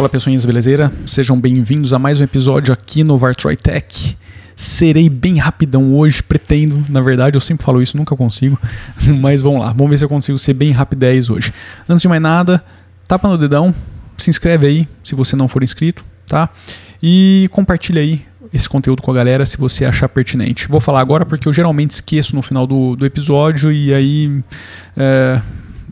Fala 0.00 0.08
pessoinhas, 0.08 0.46
belezeira? 0.46 0.90
Sejam 1.06 1.38
bem-vindos 1.38 1.92
a 1.92 1.98
mais 1.98 2.22
um 2.22 2.24
episódio 2.24 2.72
aqui 2.72 3.04
no 3.04 3.18
Vartroy 3.18 3.54
Tech. 3.54 4.16
Serei 4.56 5.10
bem 5.10 5.36
rapidão 5.36 5.94
hoje, 5.94 6.22
pretendo, 6.22 6.82
na 6.88 7.02
verdade, 7.02 7.36
eu 7.36 7.40
sempre 7.40 7.66
falo 7.66 7.82
isso, 7.82 7.98
nunca 7.98 8.16
consigo, 8.16 8.58
mas 9.20 9.42
vamos 9.42 9.60
lá, 9.60 9.74
vamos 9.74 9.90
ver 9.90 9.98
se 9.98 10.04
eu 10.06 10.08
consigo 10.08 10.38
ser 10.38 10.54
bem 10.54 10.70
rapidez 10.70 11.28
hoje. 11.28 11.52
Antes 11.86 12.00
de 12.00 12.08
mais 12.08 12.22
nada, 12.22 12.64
tapa 13.06 13.28
no 13.28 13.36
dedão, 13.36 13.74
se 14.16 14.30
inscreve 14.30 14.66
aí 14.66 14.88
se 15.04 15.14
você 15.14 15.36
não 15.36 15.46
for 15.46 15.62
inscrito, 15.62 16.02
tá? 16.26 16.48
E 17.02 17.46
compartilha 17.52 18.00
aí 18.00 18.22
esse 18.54 18.70
conteúdo 18.70 19.02
com 19.02 19.10
a 19.10 19.14
galera 19.14 19.44
se 19.44 19.58
você 19.58 19.84
achar 19.84 20.08
pertinente. 20.08 20.66
Vou 20.66 20.80
falar 20.80 21.00
agora 21.00 21.26
porque 21.26 21.46
eu 21.46 21.52
geralmente 21.52 21.90
esqueço 21.90 22.34
no 22.34 22.40
final 22.40 22.66
do, 22.66 22.96
do 22.96 23.04
episódio 23.04 23.70
e 23.70 23.92
aí 23.92 24.42
é, 24.96 25.42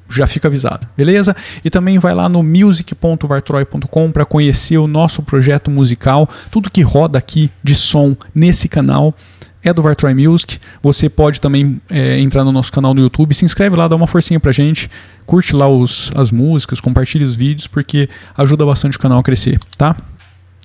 já 0.09 0.27
fica 0.27 0.49
avisado, 0.49 0.87
beleza? 0.97 1.37
E 1.65 1.71
também 1.71 1.99
vai 1.99 2.15
lá 2.15 2.29
no 2.29 2.43
music.vartroy.com 2.43 4.11
para 4.13 4.25
conhecer 4.25 4.79
o 4.79 4.87
nosso 4.87 5.23
projeto 5.23 5.71
musical, 5.71 6.29
tudo 6.51 6.71
que 6.71 6.83
roda 6.83 7.19
aqui 7.19 7.51
de 7.63 7.75
som 7.75 8.17
nesse 8.35 8.69
canal 8.69 9.15
é 9.63 9.73
do 9.73 9.83
Vartroy 9.83 10.15
Music. 10.15 10.59
Você 10.83 11.09
pode 11.09 11.41
também 11.41 11.81
é, 11.91 12.19
entrar 12.21 12.45
no 12.45 12.53
nosso 12.53 12.73
canal 12.73 12.95
no 12.95 13.01
YouTube, 13.01 13.35
se 13.35 13.45
inscreve 13.45 13.77
lá, 13.77 13.89
dá 13.89 13.97
uma 13.97 14.07
forcinha 14.07 14.41
pra 14.41 14.53
gente, 14.53 14.91
curte 15.27 15.55
lá 15.55 15.69
os, 15.69 16.11
as 16.15 16.31
músicas, 16.31 16.81
compartilhe 16.81 17.25
os 17.25 17.37
vídeos, 17.37 17.67
porque 17.67 18.09
ajuda 18.37 18.65
bastante 18.65 18.97
o 18.97 19.01
canal 19.01 19.19
a 19.19 19.23
crescer, 19.23 19.59
tá? 19.77 19.97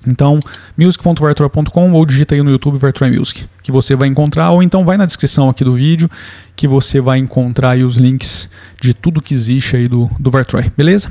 Então, 0.06 0.38
music.vartroy.com 0.76 1.92
ou 1.92 2.06
digita 2.06 2.34
aí 2.34 2.42
no 2.42 2.50
YouTube 2.50 2.78
Vartroy 2.78 3.16
Music, 3.16 3.46
que 3.62 3.72
você 3.72 3.94
vai 3.96 4.08
encontrar, 4.08 4.50
ou 4.50 4.62
então 4.62 4.84
vai 4.84 4.96
na 4.96 5.06
descrição 5.06 5.48
aqui 5.48 5.64
do 5.64 5.74
vídeo, 5.74 6.10
que 6.54 6.68
você 6.68 7.00
vai 7.00 7.18
encontrar 7.18 7.70
aí 7.70 7.84
os 7.84 7.96
links 7.96 8.48
de 8.80 8.94
tudo 8.94 9.22
que 9.22 9.34
existe 9.34 9.76
aí 9.76 9.88
do, 9.88 10.10
do 10.18 10.30
Vartroy, 10.30 10.70
beleza? 10.76 11.10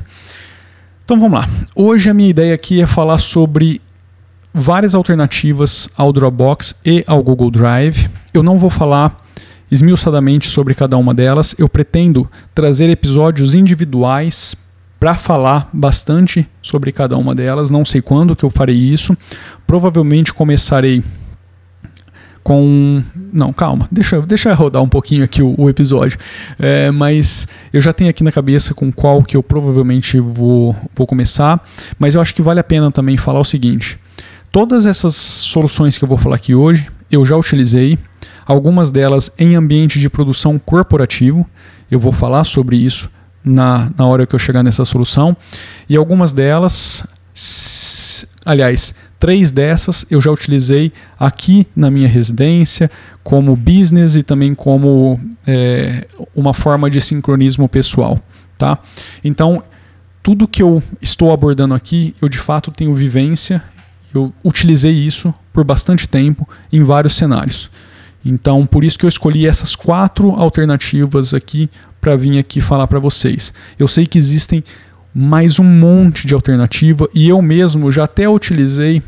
Então 1.04 1.20
vamos 1.20 1.40
lá. 1.40 1.50
Hoje 1.76 2.10
a 2.10 2.14
minha 2.14 2.30
ideia 2.30 2.54
aqui 2.54 2.82
é 2.82 2.86
falar 2.86 3.18
sobre 3.18 3.82
várias 4.54 4.94
alternativas 4.96 5.90
ao 5.98 6.14
Dropbox 6.14 6.76
e 6.86 7.04
ao 7.08 7.22
Google 7.24 7.50
Drive. 7.52 8.08
Eu 8.34 8.44
não 8.44 8.58
vou 8.58 8.70
falar 8.70 9.22
esmiuçadamente 9.72 10.48
sobre 10.48 10.76
cada 10.76 10.96
uma 10.98 11.14
delas, 11.14 11.56
eu 11.58 11.68
pretendo 11.68 12.30
trazer 12.54 12.90
episódios 12.90 13.56
individuais 13.56 14.56
para 15.04 15.16
falar 15.16 15.70
bastante 15.74 16.48
sobre 16.62 16.90
cada 16.94 17.18
uma 17.18 17.36
delas. 17.36 17.70
Não 17.70 17.84
sei 17.84 18.02
quando 18.02 18.38
que 18.38 18.46
eu 18.46 18.50
farei 18.50 18.78
isso. 18.78 19.18
Provavelmente 19.68 20.34
começarei 20.34 21.04
com. 22.42 23.04
Não, 23.34 23.52
calma, 23.52 23.86
deixa, 23.92 24.22
deixa 24.22 24.54
rodar 24.54 24.82
um 24.82 24.88
pouquinho 24.88 25.26
aqui 25.26 25.44
o, 25.44 25.56
o 25.58 25.70
episódio. 25.70 26.18
É, 26.58 26.90
mas 26.90 27.50
eu 27.74 27.82
já 27.82 27.92
tenho 27.92 28.10
aqui 28.10 28.24
na 28.24 28.32
cabeça 28.32 28.74
com 28.74 28.94
qual 28.94 29.22
que 29.22 29.36
eu 29.36 29.44
provavelmente 29.44 30.22
vou, 30.22 30.74
vou 30.96 31.06
começar. 31.06 31.62
Mas 32.00 32.16
eu 32.16 32.22
acho 32.22 32.34
que 32.34 32.42
vale 32.42 32.62
a 32.62 32.64
pena 32.64 32.90
também 32.90 33.18
falar 33.18 33.42
o 33.42 33.46
seguinte: 33.46 34.00
todas 34.54 34.86
essas 34.86 35.16
soluções 35.16 35.98
que 35.98 36.06
eu 36.06 36.08
vou 36.08 36.18
falar 36.18 36.38
aqui 36.38 36.56
hoje, 36.56 36.88
eu 37.12 37.26
já 37.26 37.36
utilizei. 37.36 38.00
Algumas 38.46 38.90
delas 38.90 39.34
em 39.38 39.58
ambiente 39.58 40.00
de 40.00 40.10
produção 40.10 40.58
corporativo. 40.58 41.46
Eu 41.92 42.00
vou 42.00 42.14
falar 42.14 42.46
sobre 42.46 42.78
isso 42.78 43.10
na, 43.44 43.92
na 43.98 44.06
hora 44.06 44.26
que 44.26 44.34
eu 44.34 44.40
chegar 44.40 44.64
nessa 44.64 44.86
solução. 44.86 45.36
E 45.90 45.96
algumas 45.96 46.34
delas, 46.34 47.06
aliás, 48.46 48.96
três 49.20 49.52
dessas 49.52 50.06
eu 50.10 50.20
já 50.20 50.32
utilizei 50.32 50.92
aqui 51.20 51.68
na 51.76 51.90
minha 51.90 52.08
residência 52.08 52.90
como 53.24 53.56
business 53.56 54.16
e 54.16 54.24
também 54.24 54.54
como 54.54 55.20
é, 55.48 56.08
uma 56.36 56.54
forma 56.54 56.90
de 56.90 57.00
sincronismo 57.00 57.68
pessoal. 57.70 58.20
Tá? 58.58 58.78
Então, 59.24 59.64
tudo 60.22 60.48
que 60.48 60.64
eu 60.64 60.82
estou 61.02 61.32
abordando 61.32 61.74
aqui, 61.74 62.16
eu 62.22 62.30
de 62.30 62.38
fato 62.38 62.72
tenho 62.72 62.96
vivência, 62.96 63.62
eu 64.14 64.34
utilizei 64.44 64.92
isso 64.92 65.34
por 65.52 65.64
bastante 65.64 66.08
tempo 66.08 66.48
em 66.72 66.84
vários 66.84 67.16
cenários. 67.16 67.70
Então, 68.26 68.66
por 68.66 68.84
isso 68.84 68.98
que 68.98 69.06
eu 69.06 69.10
escolhi 69.10 69.46
essas 69.48 69.76
quatro 69.76 70.32
alternativas 70.32 71.34
aqui 71.34 71.70
para 72.04 72.18
vir 72.18 72.38
aqui 72.38 72.60
falar 72.60 72.86
para 72.86 73.00
vocês. 73.00 73.54
Eu 73.80 73.88
sei 73.88 74.06
que 74.06 74.18
existem 74.18 74.62
mais 75.16 75.58
um 75.58 75.64
monte 75.64 76.28
de 76.28 76.34
alternativa 76.34 77.08
e 77.14 77.30
eu 77.30 77.42
mesmo 77.42 77.90
já 77.94 78.04
até 78.04 78.28
utilizei 78.28 79.02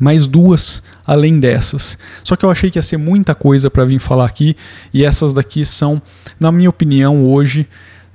mais 0.00 0.26
duas 0.26 0.82
além 1.06 1.38
dessas. 1.38 1.96
Só 2.24 2.34
que 2.34 2.44
eu 2.44 2.50
achei 2.50 2.72
que 2.72 2.78
ia 2.78 2.82
ser 2.82 2.96
muita 2.96 3.36
coisa 3.36 3.70
para 3.70 3.84
vir 3.84 4.00
falar 4.00 4.26
aqui 4.26 4.56
e 4.92 5.04
essas 5.04 5.32
daqui 5.32 5.64
são, 5.64 6.02
na 6.40 6.50
minha 6.50 6.68
opinião, 6.68 7.24
hoje, 7.24 7.68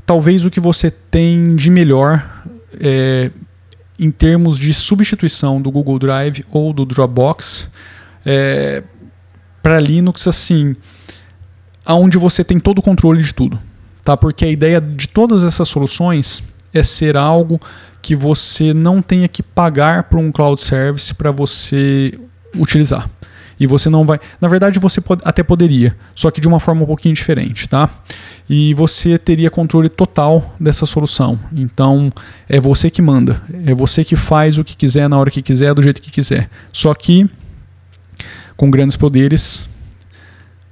talvez 0.05 0.43
o 0.43 0.51
que 0.51 0.59
você 0.59 0.91
tem 0.91 1.55
de 1.55 1.69
melhor 1.69 2.43
é, 2.81 3.31
em 3.97 4.11
termos 4.11 4.59
de 4.59 4.73
substituição 4.73 5.61
do 5.61 5.71
Google 5.71 5.97
Drive 5.97 6.43
ou 6.51 6.73
do 6.73 6.83
Dropbox 6.83 7.71
é, 8.25 8.83
para 9.61 9.79
Linux, 9.79 10.27
assim, 10.27 10.75
aonde 11.85 12.17
você 12.17 12.43
tem 12.43 12.59
todo 12.59 12.79
o 12.79 12.81
controle 12.81 13.23
de 13.23 13.33
tudo 13.33 13.57
tá? 14.03 14.17
Porque 14.17 14.45
a 14.45 14.49
ideia 14.49 14.81
de 14.81 15.07
todas 15.07 15.43
essas 15.43 15.67
soluções 15.67 16.43
é 16.73 16.83
ser 16.83 17.15
algo 17.15 17.59
que 18.01 18.15
você 18.15 18.73
não 18.73 19.01
tenha 19.01 19.27
que 19.27 19.41
pagar 19.41 20.03
para 20.03 20.19
um 20.19 20.31
cloud 20.31 20.59
service 20.59 21.13
para 21.13 21.31
você 21.31 22.19
utilizar. 22.57 23.09
E 23.59 23.67
você 23.67 23.89
não 23.89 24.05
vai. 24.05 24.19
Na 24.41 24.47
verdade, 24.47 24.79
você 24.79 24.99
pode, 24.99 25.21
até 25.23 25.43
poderia, 25.43 25.95
só 26.15 26.29
que 26.31 26.41
de 26.41 26.47
uma 26.47 26.59
forma 26.59 26.83
um 26.83 26.85
pouquinho 26.85 27.15
diferente, 27.15 27.69
tá? 27.69 27.89
E 28.49 28.73
você 28.73 29.17
teria 29.17 29.49
controle 29.49 29.87
total 29.87 30.55
dessa 30.59 30.85
solução. 30.85 31.39
Então, 31.53 32.11
é 32.49 32.59
você 32.59 32.89
que 32.89 33.01
manda. 33.01 33.41
É 33.65 33.73
você 33.73 34.03
que 34.03 34.15
faz 34.15 34.57
o 34.57 34.63
que 34.63 34.75
quiser 34.75 35.07
na 35.07 35.17
hora 35.17 35.31
que 35.31 35.41
quiser, 35.41 35.73
do 35.73 35.81
jeito 35.81 36.01
que 36.01 36.11
quiser. 36.11 36.49
Só 36.73 36.93
que, 36.93 37.29
com 38.57 38.69
grandes 38.69 38.97
poderes, 38.97 39.69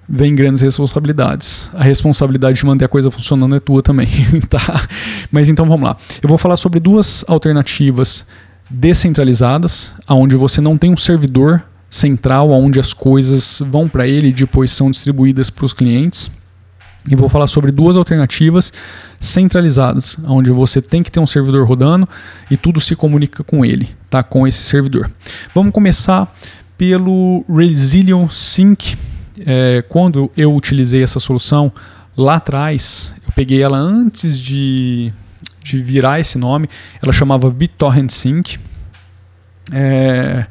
vem 0.07 0.35
grandes 0.35 0.61
responsabilidades. 0.61 1.69
A 1.73 1.83
responsabilidade 1.83 2.59
de 2.59 2.65
manter 2.65 2.85
a 2.85 2.89
coisa 2.89 3.09
funcionando 3.09 3.55
é 3.55 3.59
tua 3.59 3.81
também, 3.81 4.07
tá? 4.49 4.87
Mas 5.31 5.49
então 5.49 5.65
vamos 5.65 5.87
lá. 5.87 5.97
Eu 6.21 6.27
vou 6.29 6.37
falar 6.37 6.57
sobre 6.57 6.79
duas 6.79 7.23
alternativas 7.27 8.25
descentralizadas, 8.69 9.93
aonde 10.07 10.35
você 10.35 10.61
não 10.61 10.77
tem 10.77 10.91
um 10.91 10.97
servidor 10.97 11.63
central 11.89 12.51
onde 12.51 12.79
as 12.79 12.93
coisas 12.93 13.61
vão 13.65 13.87
para 13.87 14.07
ele 14.07 14.29
e 14.29 14.33
depois 14.33 14.71
são 14.71 14.89
distribuídas 14.89 15.49
para 15.49 15.65
os 15.65 15.73
clientes. 15.73 16.31
E 17.09 17.15
vou 17.15 17.27
falar 17.27 17.47
sobre 17.47 17.71
duas 17.71 17.97
alternativas 17.97 18.71
centralizadas, 19.19 20.17
onde 20.25 20.51
você 20.51 20.81
tem 20.81 21.01
que 21.01 21.11
ter 21.11 21.19
um 21.19 21.25
servidor 21.25 21.67
rodando 21.67 22.07
e 22.49 22.55
tudo 22.55 22.79
se 22.79 22.95
comunica 22.95 23.43
com 23.43 23.65
ele, 23.65 23.89
tá? 24.09 24.21
Com 24.21 24.47
esse 24.47 24.59
servidor. 24.59 25.09
Vamos 25.53 25.73
começar 25.73 26.31
pelo 26.77 27.43
Resilient 27.49 28.29
Sync 28.31 28.95
é, 29.45 29.83
quando 29.87 30.31
eu 30.35 30.55
utilizei 30.55 31.03
essa 31.03 31.19
solução 31.19 31.71
lá 32.15 32.35
atrás, 32.35 33.15
eu 33.25 33.31
peguei 33.33 33.61
ela 33.61 33.77
antes 33.77 34.39
de, 34.39 35.11
de 35.63 35.81
virar 35.81 36.19
esse 36.19 36.37
nome, 36.37 36.69
ela 37.01 37.11
chamava 37.11 37.49
BitTorrent 37.49 38.09
Sync. 38.09 38.59
É, 39.71 40.45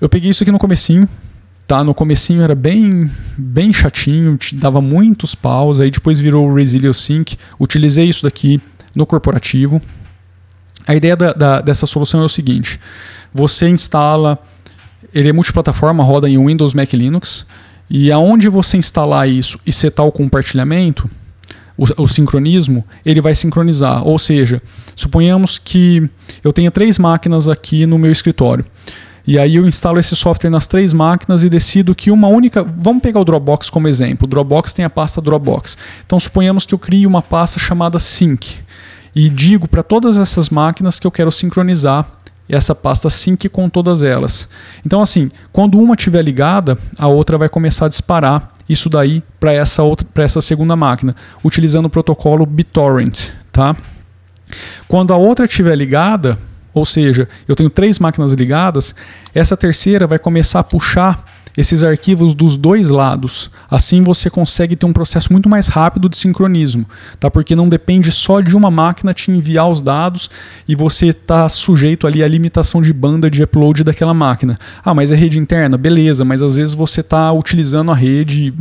eu 0.00 0.08
peguei 0.08 0.30
isso 0.30 0.42
aqui 0.42 0.52
no 0.52 0.58
comecinho, 0.58 1.08
tá? 1.66 1.82
No 1.82 1.94
comecinho 1.94 2.42
era 2.42 2.54
bem, 2.54 3.10
bem 3.36 3.72
chatinho, 3.72 4.38
dava 4.54 4.80
muitos 4.80 5.34
paus, 5.34 5.80
aí 5.80 5.90
depois 5.90 6.20
virou 6.20 6.48
o 6.48 6.54
Resilient 6.54 6.94
Sync. 6.94 7.36
Utilizei 7.58 8.08
isso 8.08 8.22
daqui 8.22 8.60
no 8.94 9.06
corporativo. 9.06 9.80
A 10.86 10.94
ideia 10.94 11.16
da, 11.16 11.32
da, 11.32 11.60
dessa 11.60 11.86
solução 11.86 12.20
é 12.20 12.24
o 12.24 12.28
seguinte: 12.28 12.78
você 13.32 13.68
instala 13.68 14.38
ele 15.16 15.30
é 15.30 15.32
multiplataforma, 15.32 16.04
roda 16.04 16.28
em 16.28 16.36
Windows, 16.36 16.74
Mac 16.74 16.92
e 16.92 16.96
Linux. 16.96 17.46
E 17.88 18.12
aonde 18.12 18.50
você 18.50 18.76
instalar 18.76 19.26
isso 19.26 19.58
e 19.64 19.72
setar 19.72 20.04
o 20.04 20.12
compartilhamento, 20.12 21.08
o, 21.74 22.02
o, 22.02 22.06
sincronismo, 22.06 22.84
ele 23.02 23.22
vai 23.22 23.34
sincronizar. 23.34 24.06
Ou 24.06 24.18
seja, 24.18 24.60
suponhamos 24.94 25.58
que 25.58 26.06
eu 26.44 26.52
tenha 26.52 26.70
três 26.70 26.98
máquinas 26.98 27.48
aqui 27.48 27.86
no 27.86 27.96
meu 27.96 28.12
escritório. 28.12 28.62
E 29.26 29.38
aí 29.38 29.56
eu 29.56 29.66
instalo 29.66 29.98
esse 29.98 30.14
software 30.14 30.50
nas 30.50 30.66
três 30.66 30.92
máquinas 30.92 31.42
e 31.42 31.48
decido 31.48 31.94
que 31.94 32.10
uma 32.10 32.28
única. 32.28 32.62
Vamos 32.62 33.02
pegar 33.02 33.20
o 33.20 33.24
Dropbox 33.24 33.70
como 33.70 33.88
exemplo. 33.88 34.26
O 34.26 34.28
Dropbox 34.28 34.74
tem 34.74 34.84
a 34.84 34.90
pasta 34.90 35.22
Dropbox. 35.22 35.78
Então 36.04 36.20
suponhamos 36.20 36.66
que 36.66 36.74
eu 36.74 36.78
crie 36.78 37.06
uma 37.06 37.22
pasta 37.22 37.58
chamada 37.58 37.98
Sync. 37.98 38.56
E 39.14 39.30
digo 39.30 39.66
para 39.66 39.82
todas 39.82 40.18
essas 40.18 40.50
máquinas 40.50 40.98
que 40.98 41.06
eu 41.06 41.10
quero 41.10 41.32
sincronizar 41.32 42.06
essa 42.48 42.74
pasta 42.74 43.10
sync 43.10 43.48
com 43.48 43.68
todas 43.68 44.02
elas. 44.02 44.48
Então, 44.84 45.02
assim, 45.02 45.30
quando 45.52 45.78
uma 45.78 45.94
estiver 45.94 46.22
ligada, 46.22 46.78
a 46.98 47.06
outra 47.08 47.38
vai 47.38 47.48
começar 47.48 47.86
a 47.86 47.88
disparar 47.88 48.52
isso 48.68 48.88
daí 48.88 49.22
para 49.38 49.52
essa 49.52 49.82
outra, 49.82 50.06
para 50.12 50.24
essa 50.24 50.40
segunda 50.40 50.74
máquina, 50.76 51.14
utilizando 51.44 51.86
o 51.86 51.90
protocolo 51.90 52.44
BitTorrent, 52.44 53.30
tá? 53.52 53.76
Quando 54.88 55.12
a 55.12 55.16
outra 55.16 55.46
estiver 55.46 55.76
ligada, 55.76 56.38
ou 56.72 56.84
seja, 56.84 57.28
eu 57.48 57.56
tenho 57.56 57.70
três 57.70 57.98
máquinas 57.98 58.32
ligadas, 58.32 58.94
essa 59.34 59.56
terceira 59.56 60.06
vai 60.06 60.18
começar 60.18 60.60
a 60.60 60.64
puxar 60.64 61.24
esses 61.56 61.82
arquivos 61.82 62.34
dos 62.34 62.56
dois 62.56 62.90
lados. 62.90 63.50
Assim 63.70 64.02
você 64.02 64.28
consegue 64.28 64.76
ter 64.76 64.86
um 64.86 64.92
processo 64.92 65.32
muito 65.32 65.48
mais 65.48 65.68
rápido 65.68 66.08
de 66.08 66.16
sincronismo, 66.16 66.86
tá? 67.18 67.30
Porque 67.30 67.56
não 67.56 67.68
depende 67.68 68.12
só 68.12 68.40
de 68.40 68.56
uma 68.56 68.70
máquina 68.70 69.14
te 69.14 69.30
enviar 69.30 69.68
os 69.68 69.80
dados 69.80 70.28
e 70.68 70.74
você 70.74 71.08
está 71.08 71.48
sujeito 71.48 72.06
ali 72.06 72.22
à 72.22 72.28
limitação 72.28 72.82
de 72.82 72.92
banda 72.92 73.30
de 73.30 73.42
upload 73.42 73.82
daquela 73.82 74.12
máquina. 74.12 74.58
Ah, 74.84 74.94
mas 74.94 75.10
é 75.10 75.14
rede 75.14 75.38
interna, 75.38 75.76
beleza, 75.76 76.24
mas 76.24 76.42
às 76.42 76.56
vezes 76.56 76.74
você 76.74 77.00
está 77.00 77.32
utilizando 77.32 77.90
a 77.90 77.94
rede 77.94 78.52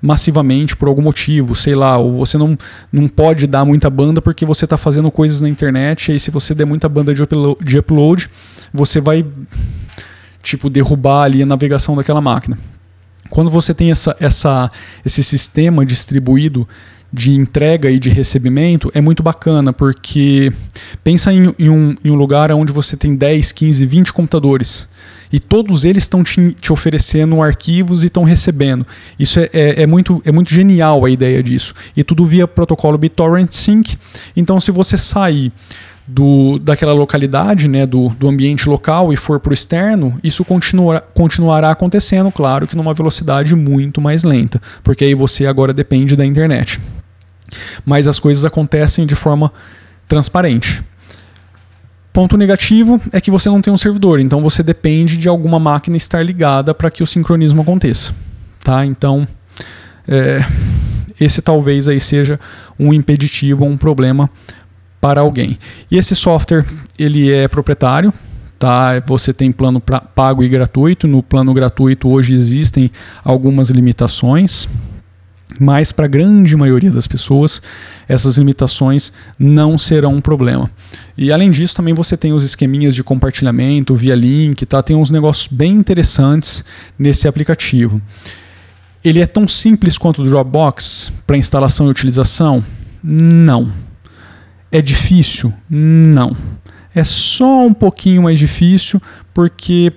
massivamente 0.00 0.76
por 0.76 0.88
algum 0.88 1.02
motivo, 1.02 1.56
sei 1.56 1.74
lá, 1.74 1.98
ou 1.98 2.14
você 2.14 2.38
não, 2.38 2.56
não 2.92 3.08
pode 3.08 3.48
dar 3.48 3.64
muita 3.64 3.90
banda 3.90 4.22
porque 4.22 4.46
você 4.46 4.64
está 4.64 4.76
fazendo 4.76 5.10
coisas 5.10 5.42
na 5.42 5.48
internet, 5.48 6.08
e 6.08 6.12
aí 6.12 6.20
se 6.20 6.30
você 6.30 6.54
der 6.54 6.64
muita 6.64 6.88
banda 6.88 7.12
de 7.12 7.18
de 7.64 7.78
upload 7.78 8.30
você 8.72 9.00
vai 9.00 9.24
tipo 10.48 10.70
derrubar 10.70 11.24
ali 11.24 11.42
a 11.42 11.46
navegação 11.46 11.94
daquela 11.94 12.20
máquina. 12.20 12.58
Quando 13.28 13.50
você 13.50 13.74
tem 13.74 13.90
essa, 13.90 14.16
essa, 14.18 14.68
esse 15.04 15.22
sistema 15.22 15.84
distribuído 15.84 16.66
de 17.12 17.32
entrega 17.32 17.90
e 17.90 17.98
de 17.98 18.10
recebimento, 18.10 18.90
é 18.94 19.00
muito 19.00 19.22
bacana, 19.22 19.72
porque 19.72 20.52
pensa 21.02 21.32
em, 21.32 21.54
em, 21.58 21.68
um, 21.68 21.96
em 22.04 22.10
um 22.10 22.14
lugar 22.14 22.52
onde 22.52 22.72
você 22.72 22.96
tem 22.96 23.14
10, 23.14 23.52
15, 23.52 23.86
20 23.86 24.12
computadores 24.12 24.88
e 25.32 25.38
todos 25.38 25.84
eles 25.84 26.04
estão 26.04 26.24
te, 26.24 26.54
te, 26.54 26.72
oferecendo 26.72 27.42
arquivos 27.42 28.02
e 28.02 28.06
estão 28.06 28.24
recebendo. 28.24 28.86
Isso 29.18 29.38
é, 29.40 29.50
é, 29.52 29.82
é, 29.82 29.86
muito, 29.86 30.22
é 30.24 30.32
muito 30.32 30.52
genial 30.52 31.04
a 31.04 31.10
ideia 31.10 31.42
disso. 31.42 31.74
E 31.96 32.02
tudo 32.02 32.24
via 32.24 32.48
protocolo 32.48 32.96
BitTorrent 32.96 33.52
Sync. 33.52 33.98
Então, 34.34 34.58
se 34.58 34.70
você 34.70 34.96
sair 34.96 35.52
do, 36.08 36.58
daquela 36.58 36.94
localidade, 36.94 37.68
né, 37.68 37.84
do, 37.84 38.08
do 38.08 38.28
ambiente 38.28 38.68
local 38.68 39.12
e 39.12 39.16
for 39.16 39.38
para 39.38 39.50
o 39.50 39.54
externo, 39.54 40.18
isso 40.24 40.42
continua, 40.42 41.00
continuará 41.00 41.70
acontecendo, 41.70 42.32
claro 42.32 42.66
que 42.66 42.74
numa 42.74 42.94
velocidade 42.94 43.54
muito 43.54 44.00
mais 44.00 44.24
lenta, 44.24 44.60
porque 44.82 45.04
aí 45.04 45.14
você 45.14 45.46
agora 45.46 45.72
depende 45.72 46.16
da 46.16 46.24
internet. 46.24 46.80
Mas 47.84 48.08
as 48.08 48.18
coisas 48.18 48.44
acontecem 48.44 49.06
de 49.06 49.14
forma 49.14 49.52
transparente. 50.06 50.82
Ponto 52.10 52.36
negativo 52.36 53.00
é 53.12 53.20
que 53.20 53.30
você 53.30 53.50
não 53.50 53.60
tem 53.60 53.72
um 53.72 53.76
servidor, 53.76 54.18
então 54.18 54.40
você 54.40 54.62
depende 54.62 55.18
de 55.18 55.28
alguma 55.28 55.58
máquina 55.58 55.96
estar 55.96 56.22
ligada 56.22 56.74
para 56.74 56.90
que 56.90 57.02
o 57.02 57.06
sincronismo 57.06 57.60
aconteça. 57.60 58.14
Tá? 58.64 58.84
Então, 58.84 59.26
é, 60.06 60.42
esse 61.20 61.42
talvez 61.42 61.86
aí 61.86 62.00
seja 62.00 62.40
um 62.78 62.92
impeditivo 62.94 63.64
ou 63.64 63.70
um 63.70 63.76
problema 63.76 64.30
para 65.00 65.20
alguém. 65.20 65.58
E 65.90 65.96
esse 65.96 66.14
software 66.14 66.64
ele 66.98 67.30
é 67.30 67.46
proprietário, 67.48 68.12
tá? 68.58 69.00
Você 69.06 69.32
tem 69.32 69.52
plano 69.52 69.80
pra, 69.80 70.00
pago 70.00 70.42
e 70.42 70.48
gratuito. 70.48 71.06
No 71.06 71.22
plano 71.22 71.54
gratuito 71.54 72.08
hoje 72.08 72.34
existem 72.34 72.90
algumas 73.24 73.70
limitações, 73.70 74.68
mas 75.60 75.92
para 75.92 76.06
a 76.06 76.08
grande 76.08 76.56
maioria 76.56 76.90
das 76.90 77.06
pessoas 77.06 77.62
essas 78.08 78.38
limitações 78.38 79.12
não 79.38 79.78
serão 79.78 80.14
um 80.14 80.20
problema. 80.20 80.70
E 81.16 81.30
além 81.30 81.50
disso, 81.50 81.76
também 81.76 81.94
você 81.94 82.16
tem 82.16 82.32
os 82.32 82.42
esqueminhas 82.42 82.94
de 82.94 83.04
compartilhamento 83.04 83.94
via 83.94 84.14
link, 84.14 84.64
tá? 84.66 84.82
Tem 84.82 84.96
uns 84.96 85.10
negócios 85.10 85.48
bem 85.48 85.72
interessantes 85.72 86.64
nesse 86.98 87.28
aplicativo. 87.28 88.00
Ele 89.04 89.20
é 89.20 89.26
tão 89.26 89.46
simples 89.46 89.96
quanto 89.96 90.22
o 90.22 90.24
Dropbox 90.24 91.12
para 91.26 91.36
instalação 91.36 91.86
e 91.86 91.90
utilização? 91.90 92.64
Não 93.02 93.70
é 94.70 94.80
difícil? 94.80 95.52
Não. 95.68 96.36
É 96.94 97.04
só 97.04 97.66
um 97.66 97.72
pouquinho 97.72 98.22
mais 98.22 98.38
difícil 98.38 99.00
porque 99.32 99.92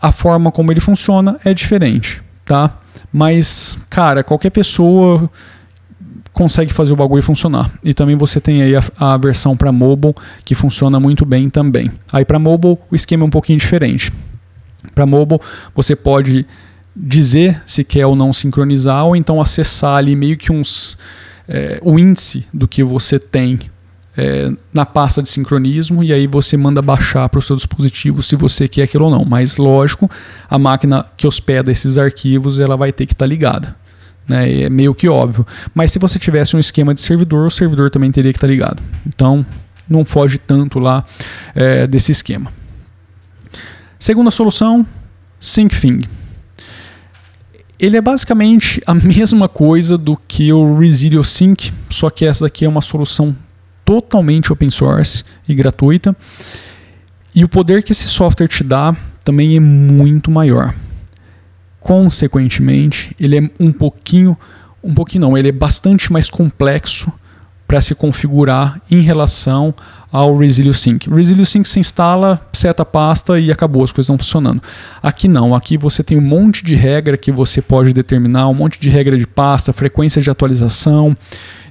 a 0.00 0.12
forma 0.12 0.52
como 0.52 0.72
ele 0.72 0.80
funciona 0.80 1.36
é 1.44 1.52
diferente, 1.52 2.22
tá? 2.44 2.78
Mas, 3.12 3.78
cara, 3.90 4.22
qualquer 4.22 4.50
pessoa 4.50 5.28
consegue 6.32 6.72
fazer 6.72 6.92
o 6.92 6.96
bagulho 6.96 7.22
funcionar. 7.22 7.68
E 7.82 7.92
também 7.92 8.16
você 8.16 8.40
tem 8.40 8.62
aí 8.62 8.76
a, 8.76 8.82
a 9.00 9.16
versão 9.16 9.56
para 9.56 9.72
mobile 9.72 10.14
que 10.44 10.54
funciona 10.54 11.00
muito 11.00 11.26
bem 11.26 11.50
também. 11.50 11.90
Aí 12.12 12.24
para 12.24 12.38
mobile 12.38 12.78
o 12.90 12.94
esquema 12.94 13.24
é 13.24 13.26
um 13.26 13.30
pouquinho 13.30 13.58
diferente. 13.58 14.12
Para 14.94 15.04
mobile 15.04 15.40
você 15.74 15.96
pode 15.96 16.46
dizer 16.94 17.60
se 17.66 17.82
quer 17.82 18.06
ou 18.06 18.14
não 18.14 18.32
sincronizar 18.32 19.04
ou 19.04 19.16
então 19.16 19.40
acessar 19.40 19.96
ali 19.96 20.14
meio 20.14 20.36
que 20.36 20.52
uns 20.52 20.96
é, 21.48 21.80
o 21.82 21.98
índice 21.98 22.46
do 22.54 22.68
que 22.68 22.84
você 22.84 23.18
tem 23.18 23.58
é, 24.18 24.50
na 24.74 24.84
pasta 24.84 25.22
de 25.22 25.28
sincronismo 25.28 26.02
e 26.02 26.12
aí 26.12 26.26
você 26.26 26.56
manda 26.56 26.82
baixar 26.82 27.28
para 27.28 27.38
o 27.38 27.42
seu 27.42 27.54
dispositivo 27.54 28.20
se 28.20 28.34
você 28.34 28.66
quer 28.66 28.82
aquilo 28.82 29.04
ou 29.04 29.10
não. 29.12 29.24
Mas 29.24 29.58
lógico, 29.58 30.10
a 30.50 30.58
máquina 30.58 31.06
que 31.16 31.24
hospeda 31.24 31.70
esses 31.70 31.96
arquivos 31.98 32.58
ela 32.58 32.76
vai 32.76 32.90
ter 32.90 33.06
que 33.06 33.12
estar 33.12 33.26
tá 33.26 33.28
ligada. 33.28 33.76
Né? 34.26 34.62
É 34.62 34.68
meio 34.68 34.92
que 34.92 35.08
óbvio. 35.08 35.46
Mas 35.72 35.92
se 35.92 36.00
você 36.00 36.18
tivesse 36.18 36.56
um 36.56 36.58
esquema 36.58 36.92
de 36.92 37.00
servidor, 37.00 37.46
o 37.46 37.50
servidor 37.50 37.90
também 37.90 38.10
teria 38.10 38.32
que 38.32 38.38
estar 38.38 38.48
tá 38.48 38.52
ligado. 38.52 38.82
Então 39.06 39.46
não 39.88 40.04
foge 40.04 40.36
tanto 40.36 40.80
lá 40.80 41.04
é, 41.54 41.86
desse 41.86 42.10
esquema. 42.10 42.50
Segunda 44.00 44.32
solução, 44.32 44.84
SyncThing. 45.38 46.02
Ele 47.78 47.96
é 47.96 48.00
basicamente 48.00 48.82
a 48.84 48.94
mesma 48.98 49.48
coisa 49.48 49.96
do 49.96 50.18
que 50.26 50.52
o 50.52 50.76
Resilio 50.76 51.22
Sync, 51.22 51.72
só 51.88 52.10
que 52.10 52.24
essa 52.24 52.46
daqui 52.46 52.64
é 52.64 52.68
uma 52.68 52.80
solução 52.80 53.36
totalmente 53.88 54.52
open 54.52 54.68
source 54.68 55.24
e 55.48 55.54
gratuita. 55.54 56.14
E 57.34 57.42
o 57.42 57.48
poder 57.48 57.82
que 57.82 57.92
esse 57.92 58.06
software 58.06 58.46
te 58.46 58.62
dá 58.62 58.94
também 59.24 59.56
é 59.56 59.60
muito 59.60 60.30
maior. 60.30 60.74
Consequentemente, 61.80 63.16
ele 63.18 63.38
é 63.38 63.50
um 63.58 63.72
pouquinho, 63.72 64.36
um 64.84 64.92
pouquinho 64.92 65.22
não, 65.22 65.38
ele 65.38 65.48
é 65.48 65.52
bastante 65.52 66.12
mais 66.12 66.28
complexo 66.28 67.10
para 67.66 67.80
se 67.80 67.94
configurar 67.94 68.78
em 68.90 69.00
relação 69.00 69.74
ao 70.12 70.36
Resilio 70.36 70.74
Sync. 70.74 71.08
O 71.08 71.14
Resilio 71.14 71.46
Sync 71.46 71.66
se 71.66 71.80
instala, 71.80 72.40
seta 72.52 72.82
a 72.82 72.86
pasta 72.86 73.40
e 73.40 73.50
acabou, 73.50 73.84
as 73.84 73.92
coisas 73.92 74.06
estão 74.06 74.18
funcionando. 74.18 74.62
Aqui 75.02 75.28
não, 75.28 75.54
aqui 75.54 75.78
você 75.78 76.02
tem 76.02 76.18
um 76.18 76.22
monte 76.22 76.62
de 76.62 76.74
regra 76.74 77.16
que 77.16 77.32
você 77.32 77.62
pode 77.62 77.94
determinar, 77.94 78.48
um 78.48 78.54
monte 78.54 78.78
de 78.78 78.90
regra 78.90 79.16
de 79.16 79.26
pasta, 79.26 79.72
frequência 79.72 80.20
de 80.20 80.30
atualização, 80.30 81.16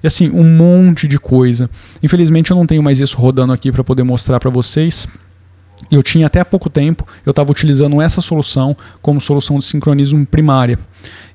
e 0.03 0.07
assim, 0.07 0.29
um 0.29 0.44
monte 0.44 1.07
de 1.07 1.19
coisa. 1.19 1.69
Infelizmente 2.01 2.51
eu 2.51 2.57
não 2.57 2.65
tenho 2.65 2.83
mais 2.83 2.99
isso 2.99 3.17
rodando 3.17 3.53
aqui 3.53 3.71
para 3.71 3.83
poder 3.83 4.03
mostrar 4.03 4.39
para 4.39 4.49
vocês. 4.49 5.07
Eu 5.91 6.01
tinha 6.01 6.27
até 6.27 6.39
há 6.39 6.45
pouco 6.45 6.69
tempo, 6.69 7.07
eu 7.25 7.29
estava 7.29 7.51
utilizando 7.51 8.01
essa 8.01 8.19
solução 8.19 8.75
como 9.01 9.21
solução 9.21 9.59
de 9.59 9.65
sincronismo 9.65 10.25
primária. 10.25 10.77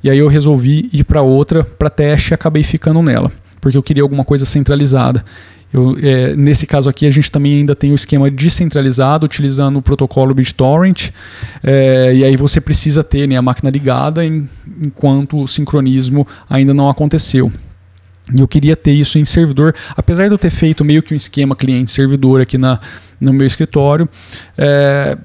E 0.03 0.11
aí 0.11 0.19
eu 0.19 0.29
resolvi 0.29 0.91
ir 0.93 1.05
para 1.05 1.23
outra 1.23 1.63
para 1.63 1.89
teste 1.89 2.33
e 2.33 2.35
acabei 2.35 2.63
ficando 2.63 3.01
nela, 3.03 3.31
porque 3.61 3.77
eu 3.77 3.83
queria 3.83 4.03
alguma 4.03 4.25
coisa 4.25 4.45
centralizada. 4.45 5.25
Eu, 5.73 5.97
é, 6.03 6.37
nesse 6.37 6.67
caso 6.67 6.91
aqui, 6.91 7.07
a 7.07 7.11
gente 7.11 7.31
também 7.31 7.59
ainda 7.59 7.75
tem 7.75 7.93
o 7.93 7.95
esquema 7.95 8.31
descentralizado, 8.31 9.25
utilizando 9.25 9.79
o 9.79 9.83
protocolo 9.83 10.35
BitTorrent, 10.35 11.11
é, 11.63 12.15
e 12.15 12.25
aí 12.25 12.37
você 12.37 12.61
precisa 12.61 13.03
ter 13.03 13.27
né, 13.27 13.37
a 13.37 13.43
máquina 13.43 13.71
ligada 13.71 14.25
em, 14.25 14.47
enquanto 14.85 15.41
o 15.41 15.47
sincronismo 15.47 16.27
ainda 16.49 16.75
não 16.75 16.91
aconteceu. 16.91 17.51
E 18.35 18.41
eu 18.41 18.47
queria 18.47 18.77
ter 18.77 18.93
isso 18.93 19.19
em 19.19 19.25
servidor, 19.25 19.75
apesar 19.97 20.29
de 20.29 20.35
eu 20.35 20.39
ter 20.39 20.51
feito 20.51 20.85
meio 20.85 21.03
que 21.03 21.13
um 21.13 21.17
esquema 21.17 21.57
cliente-servidor 21.57 22.41
aqui 22.41 22.57
na, 22.57 22.79
no 23.21 23.33
meu 23.33 23.47
escritório. 23.47 24.09
É, 24.57 25.19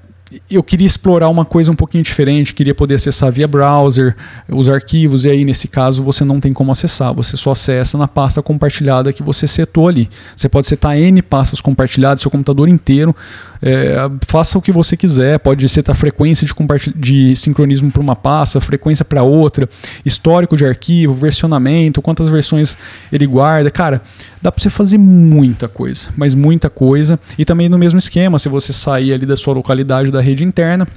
eu 0.49 0.61
queria 0.61 0.85
explorar 0.85 1.29
uma 1.29 1.45
coisa 1.45 1.71
um 1.71 1.75
pouquinho 1.75 2.03
diferente, 2.03 2.53
queria 2.53 2.75
poder 2.75 2.95
acessar 2.95 3.31
via 3.31 3.47
browser 3.47 4.15
os 4.49 4.69
arquivos, 4.69 5.25
e 5.25 5.29
aí 5.29 5.45
nesse 5.45 5.67
caso 5.67 6.03
você 6.03 6.25
não 6.25 6.39
tem 6.39 6.51
como 6.51 6.71
acessar, 6.71 7.13
você 7.13 7.37
só 7.37 7.51
acessa 7.51 7.97
na 7.97 8.07
pasta 8.07 8.41
compartilhada 8.41 9.13
que 9.13 9.23
você 9.23 9.47
setou 9.47 9.87
ali. 9.87 10.09
Você 10.35 10.49
pode 10.49 10.67
setar 10.67 10.97
N 10.97 11.21
pastas 11.21 11.61
compartilhadas, 11.61 12.21
seu 12.21 12.31
computador 12.31 12.67
inteiro, 12.67 13.15
é, 13.61 13.95
faça 14.27 14.57
o 14.57 14.61
que 14.61 14.71
você 14.71 14.95
quiser, 14.95 15.39
pode 15.39 15.67
setar 15.69 15.95
frequência 15.95 16.45
de, 16.45 16.93
de 16.95 17.35
sincronismo 17.35 17.91
para 17.91 18.01
uma 18.01 18.15
pasta, 18.15 18.59
frequência 18.59 19.03
para 19.03 19.23
outra, 19.23 19.67
histórico 20.05 20.55
de 20.55 20.65
arquivo, 20.65 21.13
versionamento, 21.13 22.01
quantas 22.01 22.29
versões 22.29 22.77
ele 23.11 23.25
guarda. 23.25 23.71
Cara, 23.71 24.01
dá 24.41 24.51
para 24.51 24.61
você 24.61 24.69
fazer 24.69 24.97
muita 24.97 25.67
coisa, 25.67 26.09
mas 26.15 26.33
muita 26.33 26.69
coisa. 26.69 27.19
E 27.37 27.45
também 27.45 27.69
no 27.69 27.77
mesmo 27.77 27.97
esquema, 27.97 28.37
se 28.39 28.49
você 28.49 28.71
sair 28.73 29.13
ali 29.13 29.25
da 29.25 29.35
sua 29.35 29.53
localidade 29.53 30.11
da 30.17 30.21
rede 30.21 30.43
interna, 30.43 30.87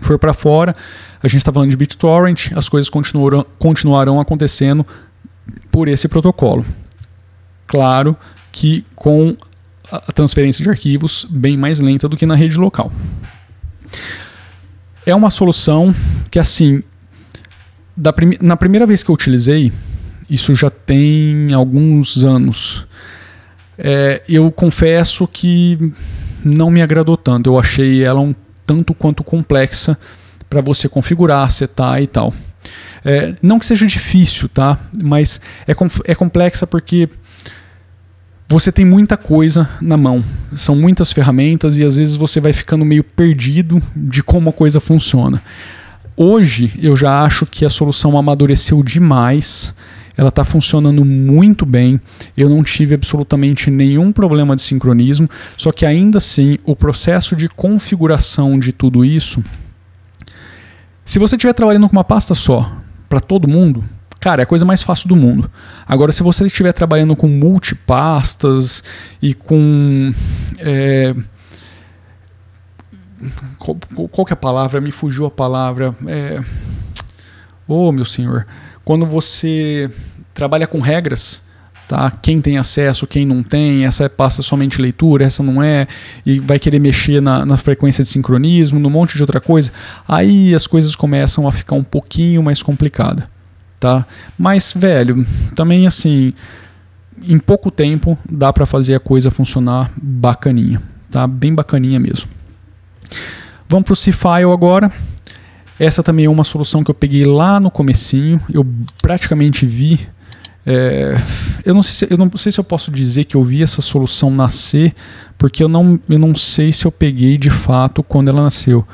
for 0.00 0.18
para 0.18 0.34
fora, 0.34 0.74
a 1.22 1.28
gente 1.28 1.38
está 1.38 1.52
falando 1.52 1.70
de 1.70 1.76
BitTorrent, 1.76 2.52
as 2.54 2.68
coisas 2.68 2.90
continuarão, 2.90 3.46
continuarão 3.58 4.20
acontecendo 4.20 4.86
por 5.70 5.88
esse 5.88 6.08
protocolo. 6.08 6.64
Claro 7.66 8.16
que 8.50 8.84
com 8.94 9.36
a 9.90 10.12
transferência 10.12 10.62
de 10.62 10.68
arquivos 10.68 11.26
bem 11.28 11.56
mais 11.56 11.80
lenta 11.80 12.08
do 12.08 12.16
que 12.16 12.26
na 12.26 12.34
rede 12.34 12.56
local. 12.58 12.92
É 15.06 15.14
uma 15.14 15.30
solução 15.30 15.94
que, 16.30 16.38
assim, 16.38 16.82
prim 18.14 18.32
na 18.40 18.56
primeira 18.56 18.86
vez 18.86 19.02
que 19.02 19.10
eu 19.10 19.14
utilizei, 19.14 19.72
isso 20.28 20.54
já 20.54 20.68
tem 20.68 21.54
alguns 21.54 22.22
anos, 22.22 22.86
é, 23.78 24.22
eu 24.28 24.50
confesso 24.50 25.26
que 25.26 25.78
não 26.44 26.70
me 26.70 26.82
agradou 26.82 27.16
tanto. 27.16 27.48
Eu 27.48 27.58
achei 27.58 28.02
ela 28.02 28.20
um 28.20 28.34
tanto 28.68 28.92
quanto 28.92 29.24
complexa 29.24 29.98
para 30.50 30.60
você 30.60 30.90
configurar, 30.90 31.50
setar 31.50 32.02
e 32.02 32.06
tal. 32.06 32.34
É, 33.02 33.34
não 33.40 33.58
que 33.58 33.64
seja 33.64 33.86
difícil, 33.86 34.46
tá? 34.46 34.78
Mas 35.02 35.40
é, 35.66 35.72
é 36.04 36.14
complexa 36.14 36.66
porque 36.66 37.08
você 38.46 38.70
tem 38.70 38.84
muita 38.84 39.16
coisa 39.16 39.66
na 39.80 39.96
mão. 39.96 40.22
São 40.54 40.76
muitas 40.76 41.14
ferramentas 41.14 41.78
e 41.78 41.84
às 41.84 41.96
vezes 41.96 42.14
você 42.14 42.40
vai 42.40 42.52
ficando 42.52 42.84
meio 42.84 43.02
perdido 43.02 43.82
de 43.96 44.22
como 44.22 44.50
a 44.50 44.52
coisa 44.52 44.80
funciona. 44.80 45.42
Hoje 46.14 46.78
eu 46.78 46.94
já 46.94 47.22
acho 47.24 47.46
que 47.46 47.64
a 47.64 47.70
solução 47.70 48.18
amadureceu 48.18 48.82
demais. 48.82 49.74
Ela 50.18 50.30
está 50.30 50.44
funcionando 50.44 51.04
muito 51.04 51.64
bem. 51.64 52.00
Eu 52.36 52.48
não 52.48 52.64
tive 52.64 52.96
absolutamente 52.96 53.70
nenhum 53.70 54.10
problema 54.10 54.56
de 54.56 54.62
sincronismo. 54.62 55.30
Só 55.56 55.70
que 55.70 55.86
ainda 55.86 56.18
assim, 56.18 56.58
o 56.64 56.74
processo 56.74 57.36
de 57.36 57.48
configuração 57.48 58.58
de 58.58 58.72
tudo 58.72 59.04
isso. 59.04 59.44
Se 61.04 61.20
você 61.20 61.36
estiver 61.36 61.52
trabalhando 61.52 61.88
com 61.88 61.92
uma 61.92 62.02
pasta 62.02 62.34
só, 62.34 62.68
para 63.08 63.20
todo 63.20 63.46
mundo, 63.46 63.84
cara, 64.18 64.42
é 64.42 64.44
a 64.44 64.46
coisa 64.46 64.64
mais 64.64 64.82
fácil 64.82 65.08
do 65.08 65.14
mundo. 65.14 65.48
Agora, 65.86 66.10
se 66.10 66.24
você 66.24 66.44
estiver 66.44 66.72
trabalhando 66.72 67.14
com 67.14 67.28
multipastas 67.28 68.82
e 69.22 69.34
com. 69.34 70.12
É, 70.58 71.14
qual, 73.56 73.76
qual, 74.10 74.24
que 74.24 74.32
é 74.32 74.34
a 74.34 74.36
palavra? 74.36 74.80
Me 74.80 74.90
fugiu 74.90 75.26
a 75.26 75.30
palavra. 75.30 75.94
É, 76.08 76.40
oh, 77.68 77.92
meu 77.92 78.04
senhor. 78.04 78.46
Quando 78.84 79.04
você 79.04 79.90
trabalha 80.32 80.66
com 80.66 80.80
regras, 80.80 81.42
tá? 81.88 82.10
Quem 82.10 82.40
tem 82.40 82.58
acesso, 82.58 83.06
quem 83.06 83.24
não 83.24 83.42
tem, 83.42 83.84
essa 83.84 84.08
passa 84.08 84.42
somente 84.42 84.80
leitura, 84.80 85.24
essa 85.24 85.42
não 85.42 85.62
é, 85.62 85.88
e 86.24 86.38
vai 86.38 86.58
querer 86.58 86.78
mexer 86.78 87.20
na, 87.20 87.46
na 87.46 87.56
frequência 87.56 88.04
de 88.04 88.10
sincronismo, 88.10 88.78
num 88.78 88.90
monte 88.90 89.16
de 89.16 89.22
outra 89.22 89.40
coisa, 89.40 89.72
aí 90.06 90.54
as 90.54 90.66
coisas 90.66 90.94
começam 90.94 91.48
a 91.48 91.52
ficar 91.52 91.74
um 91.74 91.82
pouquinho 91.82 92.42
mais 92.42 92.62
complicadas, 92.62 93.26
tá? 93.80 94.06
Mas, 94.38 94.72
velho, 94.76 95.26
também 95.54 95.86
assim, 95.86 96.34
em 97.26 97.38
pouco 97.38 97.70
tempo 97.70 98.18
dá 98.30 98.52
para 98.52 98.66
fazer 98.66 98.94
a 98.94 99.00
coisa 99.00 99.30
funcionar 99.30 99.90
bacaninha, 99.96 100.80
tá? 101.10 101.26
Bem 101.26 101.54
bacaninha 101.54 101.98
mesmo. 101.98 102.28
Vamos 103.68 103.84
para 103.84 103.92
o 103.92 103.96
C-File 103.96 104.52
agora. 104.52 104.92
Essa 105.78 106.02
também 106.02 106.26
é 106.26 106.30
uma 106.30 106.44
solução 106.44 106.82
que 106.82 106.90
eu 106.90 106.94
peguei 106.94 107.24
lá 107.24 107.60
no 107.60 107.70
comecinho, 107.70 108.40
eu 108.52 108.66
praticamente 109.00 109.64
vi 109.64 110.08
é, 110.70 111.16
eu, 111.64 111.72
não 111.72 111.80
sei 111.80 112.08
se, 112.08 112.12
eu 112.12 112.18
não 112.18 112.30
sei 112.36 112.52
se 112.52 112.60
eu 112.60 112.64
posso 112.64 112.90
dizer 112.90 113.24
que 113.24 113.34
eu 113.34 113.42
vi 113.42 113.62
essa 113.62 113.80
solução 113.80 114.30
nascer, 114.30 114.94
porque 115.38 115.64
eu 115.64 115.68
não, 115.68 115.98
eu 116.06 116.18
não 116.18 116.34
sei 116.34 116.74
se 116.74 116.84
eu 116.84 116.92
peguei 116.92 117.38
de 117.38 117.48
fato 117.48 118.02
quando 118.02 118.28
ela 118.28 118.42
nasceu. 118.42 118.86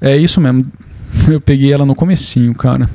É 0.00 0.16
isso 0.16 0.40
mesmo. 0.40 0.64
Eu 1.28 1.40
peguei 1.40 1.72
ela 1.72 1.84
no 1.84 1.94
comecinho, 1.94 2.54
cara. 2.54 2.88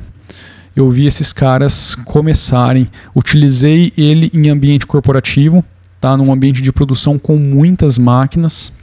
Eu 0.75 0.89
vi 0.89 1.05
esses 1.05 1.31
caras 1.31 1.93
começarem. 1.93 2.87
Utilizei 3.13 3.93
ele 3.95 4.31
em 4.33 4.49
ambiente 4.49 4.87
corporativo, 4.87 5.63
tá? 6.01 6.17
Num 6.17 6.31
ambiente 6.31 6.63
de 6.63 6.71
produção 6.71 7.19
com 7.19 7.37
muitas 7.37 7.97
máquinas. 7.99 8.73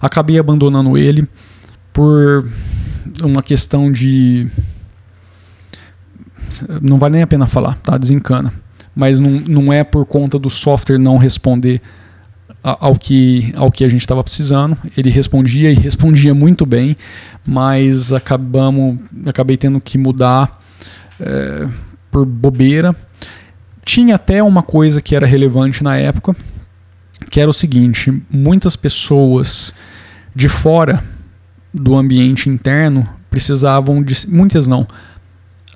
Acabei 0.00 0.38
abandonando 0.38 0.96
ele 0.96 1.28
por 1.92 2.48
uma 3.22 3.42
questão 3.42 3.90
de 3.90 4.48
não 6.82 6.98
vale 6.98 7.14
nem 7.14 7.22
a 7.22 7.26
pena 7.26 7.46
falar, 7.46 7.76
tá? 7.78 7.96
Desencana. 7.96 8.52
Mas 8.94 9.18
não, 9.18 9.30
não 9.30 9.72
é 9.72 9.82
por 9.82 10.04
conta 10.04 10.38
do 10.38 10.50
software 10.50 10.98
não 10.98 11.16
responder 11.16 11.80
ao 12.62 12.94
que, 12.94 13.52
ao 13.56 13.70
que 13.70 13.84
a 13.84 13.88
gente 13.88 14.02
estava 14.02 14.22
precisando. 14.22 14.76
Ele 14.96 15.10
respondia 15.10 15.70
e 15.70 15.74
respondia 15.74 16.34
muito 16.34 16.66
bem, 16.66 16.96
mas 17.46 18.12
acabamos, 18.12 18.98
acabei 19.26 19.56
tendo 19.56 19.80
que 19.80 19.96
mudar 19.96 20.60
é, 21.18 21.68
por 22.10 22.26
bobeira. 22.26 22.94
Tinha 23.84 24.16
até 24.16 24.42
uma 24.42 24.62
coisa 24.62 25.00
que 25.00 25.16
era 25.16 25.26
relevante 25.26 25.82
na 25.82 25.96
época, 25.96 26.36
que 27.30 27.40
era 27.40 27.50
o 27.50 27.54
seguinte: 27.54 28.12
muitas 28.30 28.76
pessoas 28.76 29.74
de 30.34 30.48
fora 30.48 31.02
do 31.72 31.96
ambiente 31.96 32.48
interno 32.48 33.08
precisavam 33.30 34.02
de. 34.02 34.28
Muitas 34.28 34.66
não 34.66 34.86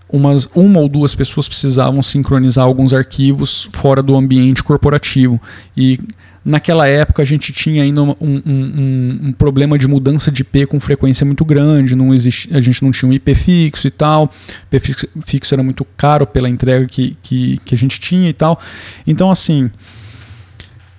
umas, 0.08 0.48
uma 0.54 0.80
ou 0.80 0.88
duas 0.88 1.14
pessoas 1.14 1.48
precisavam 1.48 2.02
sincronizar 2.02 2.64
alguns 2.64 2.92
arquivos 2.92 3.68
fora 3.72 4.02
do 4.02 4.14
ambiente 4.14 4.62
corporativo. 4.62 5.40
E 5.76 5.98
naquela 6.44 6.86
época 6.86 7.22
a 7.22 7.24
gente 7.24 7.52
tinha 7.52 7.82
ainda 7.82 8.02
um, 8.02 8.14
um, 8.20 8.42
um, 8.46 9.20
um, 9.24 9.32
problema 9.32 9.76
de 9.76 9.88
mudança 9.88 10.30
de 10.30 10.42
IP 10.42 10.66
com 10.66 10.78
frequência 10.78 11.26
muito 11.26 11.44
grande, 11.44 11.96
não 11.96 12.14
existe, 12.14 12.54
a 12.54 12.60
gente 12.60 12.84
não 12.84 12.92
tinha 12.92 13.08
um 13.08 13.12
IP 13.12 13.34
fixo 13.34 13.88
e 13.88 13.90
tal, 13.90 14.30
IP 14.70 14.94
fixo, 15.22 15.54
era 15.54 15.62
muito 15.62 15.84
caro 15.96 16.26
pela 16.26 16.48
entrega 16.48 16.86
que, 16.86 17.16
que, 17.20 17.58
que 17.64 17.74
a 17.74 17.78
gente 17.78 17.98
tinha 17.98 18.28
e 18.28 18.32
tal. 18.32 18.60
Então, 19.04 19.30
assim, 19.30 19.70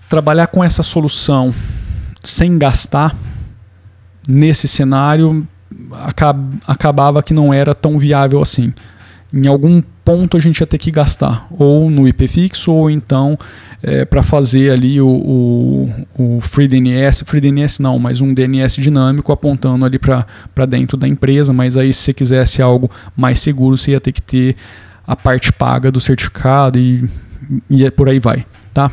trabalhar 0.09 0.47
com 0.47 0.61
essa 0.61 0.83
solução 0.83 1.53
sem 2.21 2.57
gastar 2.57 3.15
nesse 4.27 4.67
cenário 4.67 5.47
acabava 6.67 7.21
que 7.23 7.33
não 7.33 7.53
era 7.53 7.73
tão 7.75 7.99
viável 7.99 8.41
assim 8.41 8.73
em 9.33 9.47
algum 9.47 9.81
ponto 10.05 10.37
a 10.37 10.39
gente 10.39 10.59
ia 10.61 10.67
ter 10.67 10.77
que 10.77 10.89
gastar, 10.89 11.47
ou 11.51 11.89
no 11.89 12.07
IP 12.07 12.27
fixo, 12.27 12.71
ou 12.71 12.89
então 12.89 13.37
é, 13.83 14.05
para 14.05 14.23
fazer 14.23 14.71
ali 14.71 15.01
o, 15.01 15.07
o, 15.07 15.91
o 16.17 16.41
FreeDNS, 16.41 17.23
FreeDNS 17.25 17.81
não, 17.81 17.99
mas 17.99 18.21
um 18.21 18.33
DNS 18.33 18.81
dinâmico 18.81 19.31
apontando 19.31 19.85
ali 19.85 19.99
para 19.99 20.65
dentro 20.65 20.97
da 20.97 21.07
empresa, 21.07 21.51
mas 21.51 21.75
aí 21.75 21.91
se 21.91 22.03
você 22.03 22.13
quisesse 22.13 22.61
algo 22.61 22.89
mais 23.15 23.39
seguro, 23.39 23.77
você 23.77 23.91
ia 23.91 23.99
ter 23.99 24.13
que 24.13 24.21
ter 24.21 24.55
a 25.05 25.15
parte 25.15 25.51
paga 25.51 25.91
do 25.91 25.99
certificado 25.99 26.79
e, 26.79 27.07
e 27.69 27.85
é 27.85 27.91
por 27.91 28.07
aí 28.07 28.19
vai, 28.19 28.45
tá? 28.73 28.89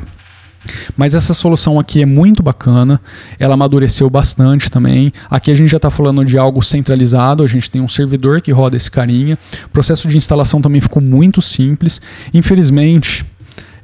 Mas 0.96 1.14
essa 1.14 1.34
solução 1.34 1.78
aqui 1.78 2.02
é 2.02 2.06
muito 2.06 2.42
bacana, 2.42 3.00
ela 3.38 3.54
amadureceu 3.54 4.08
bastante 4.08 4.70
também. 4.70 5.12
Aqui 5.30 5.50
a 5.50 5.54
gente 5.54 5.68
já 5.68 5.76
está 5.76 5.90
falando 5.90 6.24
de 6.24 6.38
algo 6.38 6.62
centralizado, 6.62 7.42
a 7.42 7.46
gente 7.46 7.70
tem 7.70 7.80
um 7.80 7.88
servidor 7.88 8.40
que 8.40 8.52
roda 8.52 8.76
esse 8.76 8.90
carinha. 8.90 9.38
O 9.66 9.70
processo 9.70 10.08
de 10.08 10.16
instalação 10.16 10.60
também 10.60 10.80
ficou 10.80 11.02
muito 11.02 11.42
simples. 11.42 12.00
Infelizmente, 12.32 13.24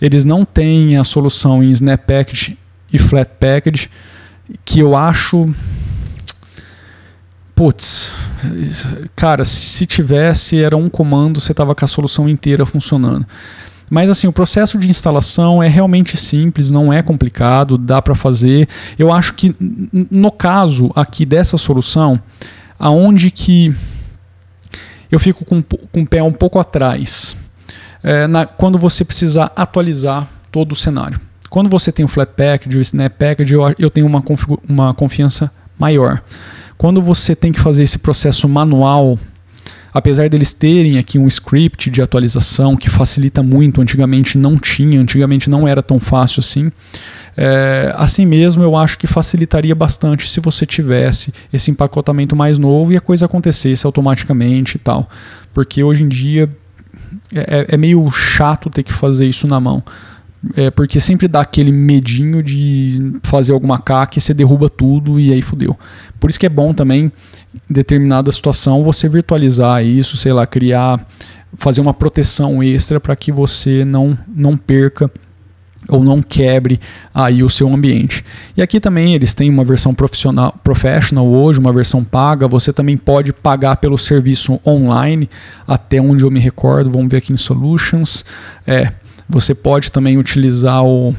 eles 0.00 0.24
não 0.24 0.44
têm 0.44 0.96
a 0.96 1.04
solução 1.04 1.62
em 1.62 1.70
Snap 1.70 2.00
Package 2.06 2.56
e 2.92 2.98
Flat 2.98 3.30
Package, 3.38 3.90
que 4.64 4.80
eu 4.80 4.96
acho. 4.96 5.52
Putz, 7.54 8.16
cara, 9.14 9.44
se 9.44 9.84
tivesse, 9.84 10.62
era 10.62 10.76
um 10.76 10.88
comando, 10.88 11.38
você 11.38 11.52
tava 11.52 11.74
com 11.74 11.84
a 11.84 11.88
solução 11.88 12.26
inteira 12.26 12.64
funcionando. 12.64 13.26
Mas 13.90 14.08
assim, 14.08 14.28
o 14.28 14.32
processo 14.32 14.78
de 14.78 14.88
instalação 14.88 15.60
é 15.60 15.66
realmente 15.66 16.16
simples, 16.16 16.70
não 16.70 16.92
é 16.92 17.02
complicado, 17.02 17.76
dá 17.76 18.00
para 18.00 18.14
fazer. 18.14 18.68
Eu 18.96 19.12
acho 19.12 19.34
que 19.34 19.54
no 19.92 20.30
caso 20.30 20.92
aqui 20.94 21.26
dessa 21.26 21.58
solução, 21.58 22.22
aonde 22.78 23.32
que 23.32 23.74
eu 25.10 25.18
fico 25.18 25.44
com, 25.44 25.60
com 25.60 26.02
o 26.02 26.06
pé 26.06 26.22
um 26.22 26.32
pouco 26.32 26.60
atrás, 26.60 27.36
é, 28.02 28.28
na, 28.28 28.46
quando 28.46 28.78
você 28.78 29.04
precisar 29.04 29.52
atualizar 29.56 30.26
todo 30.52 30.72
o 30.72 30.76
cenário. 30.76 31.20
Quando 31.48 31.68
você 31.68 31.90
tem 31.90 32.04
o 32.04 32.08
Flatpak, 32.08 32.68
o 32.68 32.80
Snap 32.80 33.12
Package, 33.12 33.54
eu, 33.54 33.74
eu 33.76 33.90
tenho 33.90 34.06
uma, 34.06 34.22
uma 34.68 34.94
confiança 34.94 35.50
maior. 35.76 36.22
Quando 36.78 37.02
você 37.02 37.34
tem 37.34 37.50
que 37.50 37.60
fazer 37.60 37.82
esse 37.82 37.98
processo 37.98 38.48
manual 38.48 39.18
apesar 39.92 40.28
deles 40.28 40.52
terem 40.52 40.98
aqui 40.98 41.18
um 41.18 41.26
script 41.26 41.90
de 41.90 42.00
atualização 42.02 42.76
que 42.76 42.88
facilita 42.88 43.42
muito, 43.42 43.80
antigamente 43.80 44.38
não 44.38 44.58
tinha, 44.58 45.00
antigamente 45.00 45.50
não 45.50 45.66
era 45.66 45.82
tão 45.82 45.98
fácil 45.98 46.40
assim. 46.40 46.70
É, 47.36 47.92
assim 47.96 48.26
mesmo, 48.26 48.62
eu 48.62 48.76
acho 48.76 48.98
que 48.98 49.06
facilitaria 49.06 49.74
bastante 49.74 50.28
se 50.28 50.40
você 50.40 50.66
tivesse 50.66 51.32
esse 51.52 51.70
empacotamento 51.70 52.36
mais 52.36 52.58
novo 52.58 52.92
e 52.92 52.96
a 52.96 53.00
coisa 53.00 53.26
acontecesse 53.26 53.86
automaticamente 53.86 54.76
e 54.76 54.78
tal. 54.78 55.08
Porque 55.54 55.82
hoje 55.82 56.04
em 56.04 56.08
dia 56.08 56.50
é, 57.34 57.66
é 57.68 57.76
meio 57.76 58.10
chato 58.10 58.70
ter 58.70 58.82
que 58.82 58.92
fazer 58.92 59.26
isso 59.26 59.46
na 59.46 59.60
mão. 59.60 59.82
É 60.56 60.70
porque 60.70 60.98
sempre 60.98 61.28
dá 61.28 61.42
aquele 61.42 61.70
medinho 61.70 62.42
de 62.42 63.12
fazer 63.22 63.52
alguma 63.52 63.78
caca 63.78 64.18
e 64.18 64.22
você 64.22 64.32
derruba 64.32 64.70
tudo 64.70 65.20
e 65.20 65.32
aí 65.32 65.42
fudeu. 65.42 65.78
Por 66.18 66.30
isso 66.30 66.40
que 66.40 66.46
é 66.46 66.48
bom 66.50 66.72
também, 66.72 67.12
em 67.54 67.72
determinada 67.72 68.32
situação, 68.32 68.82
você 68.82 69.06
virtualizar 69.08 69.84
isso, 69.84 70.16
sei 70.16 70.32
lá, 70.32 70.46
criar, 70.46 71.06
fazer 71.58 71.82
uma 71.82 71.92
proteção 71.92 72.62
extra 72.62 72.98
para 72.98 73.14
que 73.14 73.30
você 73.30 73.84
não, 73.84 74.16
não 74.34 74.56
perca 74.56 75.10
ou 75.88 76.04
não 76.04 76.22
quebre 76.22 76.80
aí 77.12 77.42
o 77.42 77.50
seu 77.50 77.72
ambiente. 77.72 78.24
E 78.56 78.62
aqui 78.62 78.80
também 78.80 79.14
eles 79.14 79.34
têm 79.34 79.50
uma 79.50 79.64
versão 79.64 79.92
profissional, 79.92 80.54
professional 80.62 81.26
hoje, 81.26 81.58
uma 81.58 81.72
versão 81.72 82.04
paga. 82.04 82.46
Você 82.48 82.72
também 82.72 82.96
pode 82.96 83.32
pagar 83.32 83.76
pelo 83.76 83.98
serviço 83.98 84.60
online, 84.66 85.28
até 85.66 86.00
onde 86.00 86.24
eu 86.24 86.30
me 86.30 86.40
recordo. 86.40 86.90
Vamos 86.90 87.08
ver 87.08 87.18
aqui 87.18 87.32
em 87.32 87.36
Solutions. 87.36 88.24
É, 88.66 88.92
você 89.30 89.54
pode 89.54 89.90
também 89.92 90.18
utilizar 90.18 90.84
o, 90.84 91.14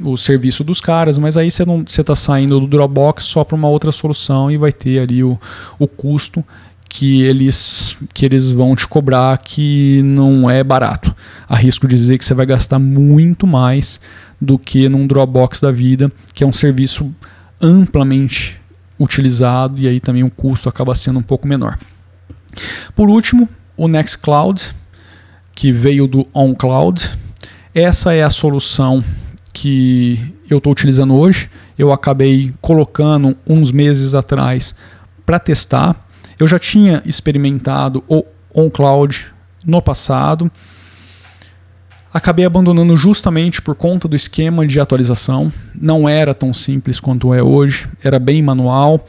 o 0.00 0.16
serviço 0.16 0.62
dos 0.62 0.80
caras, 0.80 1.18
mas 1.18 1.36
aí 1.36 1.50
você 1.50 2.00
está 2.00 2.14
saindo 2.14 2.60
do 2.60 2.66
Dropbox 2.66 3.24
só 3.24 3.42
para 3.42 3.56
uma 3.56 3.68
outra 3.68 3.90
solução 3.90 4.50
e 4.50 4.56
vai 4.56 4.72
ter 4.72 4.98
ali 5.00 5.24
o, 5.24 5.38
o 5.78 5.88
custo 5.88 6.44
que 6.88 7.22
eles, 7.22 7.96
que 8.12 8.24
eles 8.24 8.52
vão 8.52 8.76
te 8.76 8.86
cobrar 8.86 9.36
que 9.38 10.00
não 10.04 10.48
é 10.48 10.62
barato. 10.62 11.14
Arrisco 11.48 11.88
dizer 11.88 12.18
que 12.18 12.24
você 12.24 12.34
vai 12.34 12.46
gastar 12.46 12.78
muito 12.78 13.46
mais 13.46 14.00
do 14.40 14.58
que 14.58 14.88
num 14.88 15.06
Dropbox 15.06 15.60
da 15.60 15.72
vida, 15.72 16.12
que 16.32 16.44
é 16.44 16.46
um 16.46 16.52
serviço 16.52 17.12
amplamente 17.60 18.60
utilizado 19.00 19.80
e 19.80 19.88
aí 19.88 19.98
também 19.98 20.22
o 20.22 20.30
custo 20.30 20.68
acaba 20.68 20.94
sendo 20.94 21.18
um 21.18 21.22
pouco 21.22 21.48
menor. 21.48 21.78
Por 22.94 23.08
último, 23.08 23.48
o 23.76 23.88
Nextcloud, 23.88 24.72
que 25.54 25.72
veio 25.72 26.06
do 26.06 26.26
OnCloud. 26.32 27.10
Essa 27.74 28.14
é 28.14 28.22
a 28.22 28.30
solução 28.30 29.02
que 29.52 30.32
eu 30.48 30.58
estou 30.58 30.72
utilizando 30.72 31.12
hoje. 31.16 31.50
Eu 31.76 31.90
acabei 31.90 32.54
colocando 32.60 33.36
uns 33.44 33.72
meses 33.72 34.14
atrás 34.14 34.76
para 35.26 35.40
testar. 35.40 36.06
Eu 36.38 36.46
já 36.46 36.56
tinha 36.56 37.02
experimentado 37.04 38.04
o 38.06 38.24
OnCloud 38.54 39.26
no 39.66 39.82
passado. 39.82 40.48
Acabei 42.12 42.44
abandonando 42.44 42.96
justamente 42.96 43.60
por 43.60 43.74
conta 43.74 44.06
do 44.06 44.14
esquema 44.14 44.64
de 44.64 44.78
atualização. 44.78 45.52
Não 45.74 46.08
era 46.08 46.32
tão 46.32 46.54
simples 46.54 47.00
quanto 47.00 47.34
é 47.34 47.42
hoje, 47.42 47.88
era 48.04 48.20
bem 48.20 48.40
manual 48.40 49.04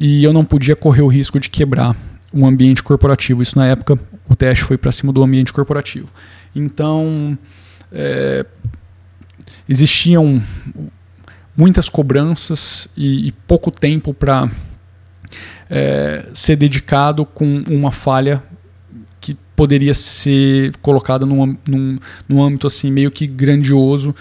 e 0.00 0.24
eu 0.24 0.32
não 0.32 0.42
podia 0.42 0.74
correr 0.74 1.02
o 1.02 1.08
risco 1.08 1.38
de 1.38 1.50
quebrar 1.50 1.94
um 2.32 2.46
ambiente 2.46 2.82
corporativo. 2.82 3.42
Isso 3.42 3.58
na 3.58 3.66
época 3.66 3.98
o 4.26 4.34
teste 4.34 4.64
foi 4.64 4.78
para 4.78 4.90
cima 4.90 5.12
do 5.12 5.22
ambiente 5.22 5.52
corporativo. 5.52 6.08
Então 6.54 7.38
é, 7.98 8.44
existiam 9.66 10.42
muitas 11.56 11.88
cobranças 11.88 12.88
e, 12.94 13.28
e 13.28 13.32
pouco 13.32 13.70
tempo 13.70 14.12
para 14.12 14.50
é, 15.70 16.26
ser 16.34 16.56
dedicado 16.56 17.24
com 17.24 17.64
uma 17.70 17.90
falha 17.90 18.42
que 19.18 19.34
poderia 19.56 19.94
ser 19.94 20.76
colocada 20.82 21.24
num, 21.24 21.56
num, 21.66 21.98
num 22.28 22.42
âmbito 22.42 22.66
assim 22.66 22.92
meio 22.92 23.10
que 23.10 23.26
grandioso. 23.26 24.14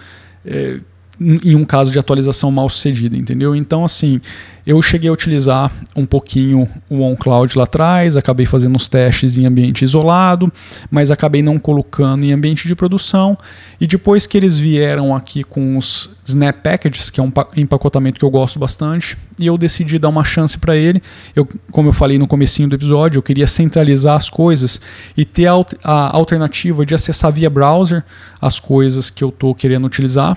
É, 0.45 0.79
em 1.19 1.55
um 1.55 1.65
caso 1.65 1.91
de 1.91 1.99
atualização 1.99 2.51
mal 2.51 2.69
sucedida, 2.69 3.15
entendeu? 3.15 3.55
Então, 3.55 3.85
assim, 3.85 4.19
eu 4.65 4.81
cheguei 4.81 5.09
a 5.09 5.13
utilizar 5.13 5.71
um 5.95 6.05
pouquinho 6.05 6.67
o 6.89 7.01
OnCloud 7.01 7.55
lá 7.57 7.65
atrás, 7.65 8.17
acabei 8.17 8.45
fazendo 8.45 8.75
os 8.75 8.89
testes 8.89 9.37
em 9.37 9.45
ambiente 9.45 9.83
isolado, 9.83 10.51
mas 10.89 11.11
acabei 11.11 11.43
não 11.43 11.59
colocando 11.59 12.25
em 12.25 12.33
ambiente 12.33 12.67
de 12.67 12.75
produção. 12.75 13.37
E 13.79 13.85
depois 13.85 14.25
que 14.25 14.35
eles 14.35 14.57
vieram 14.57 15.15
aqui 15.15 15.43
com 15.43 15.77
os 15.77 16.09
Snap 16.25 16.63
Packages, 16.63 17.11
que 17.11 17.19
é 17.19 17.23
um 17.23 17.31
empacotamento 17.55 18.19
que 18.19 18.25
eu 18.25 18.29
gosto 18.31 18.57
bastante, 18.57 19.15
e 19.37 19.45
eu 19.45 19.57
decidi 19.57 19.99
dar 19.99 20.09
uma 20.09 20.23
chance 20.23 20.57
para 20.57 20.75
ele. 20.75 21.01
Eu, 21.35 21.47
como 21.71 21.89
eu 21.89 21.93
falei 21.93 22.17
no 22.17 22.27
comecinho 22.27 22.67
do 22.67 22.75
episódio, 22.75 23.19
eu 23.19 23.23
queria 23.23 23.45
centralizar 23.45 24.15
as 24.15 24.29
coisas 24.29 24.81
e 25.15 25.23
ter 25.23 25.47
a 25.83 26.15
alternativa 26.15 26.85
de 26.85 26.95
acessar 26.95 27.31
via 27.31 27.49
browser 27.49 28.03
as 28.41 28.59
coisas 28.59 29.11
que 29.11 29.23
eu 29.23 29.29
estou 29.29 29.53
querendo 29.53 29.85
utilizar 29.85 30.35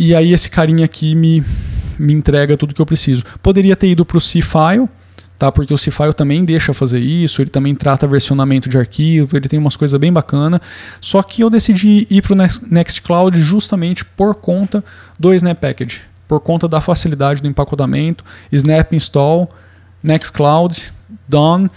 e 0.00 0.14
aí 0.14 0.32
esse 0.32 0.48
carinha 0.48 0.84
aqui 0.84 1.12
me, 1.16 1.42
me 1.98 2.12
entrega 2.12 2.56
tudo 2.56 2.72
que 2.72 2.80
eu 2.80 2.86
preciso. 2.86 3.24
Poderia 3.42 3.74
ter 3.74 3.88
ido 3.88 4.06
para 4.06 4.16
o 4.16 4.20
C-File, 4.20 4.88
tá? 5.36 5.50
porque 5.50 5.74
o 5.74 5.76
C-File 5.76 6.12
também 6.12 6.44
deixa 6.44 6.72
fazer 6.72 7.00
isso, 7.00 7.42
ele 7.42 7.50
também 7.50 7.74
trata 7.74 8.06
versionamento 8.06 8.68
de 8.68 8.78
arquivo, 8.78 9.36
ele 9.36 9.48
tem 9.48 9.58
umas 9.58 9.74
coisas 9.74 9.98
bem 9.98 10.12
bacanas. 10.12 10.60
Só 11.00 11.20
que 11.20 11.42
eu 11.42 11.50
decidi 11.50 12.06
ir 12.08 12.22
para 12.22 12.32
o 12.32 12.36
Nextcloud 12.70 13.42
justamente 13.42 14.04
por 14.04 14.36
conta 14.36 14.84
do 15.18 15.34
Snap 15.34 15.58
Package, 15.58 16.02
por 16.28 16.38
conta 16.38 16.68
da 16.68 16.80
facilidade 16.80 17.42
do 17.42 17.48
empacotamento, 17.48 18.24
Snap 18.52 18.92
Install, 18.92 19.50
Nextcloud, 20.00 20.92
Done 21.26 21.68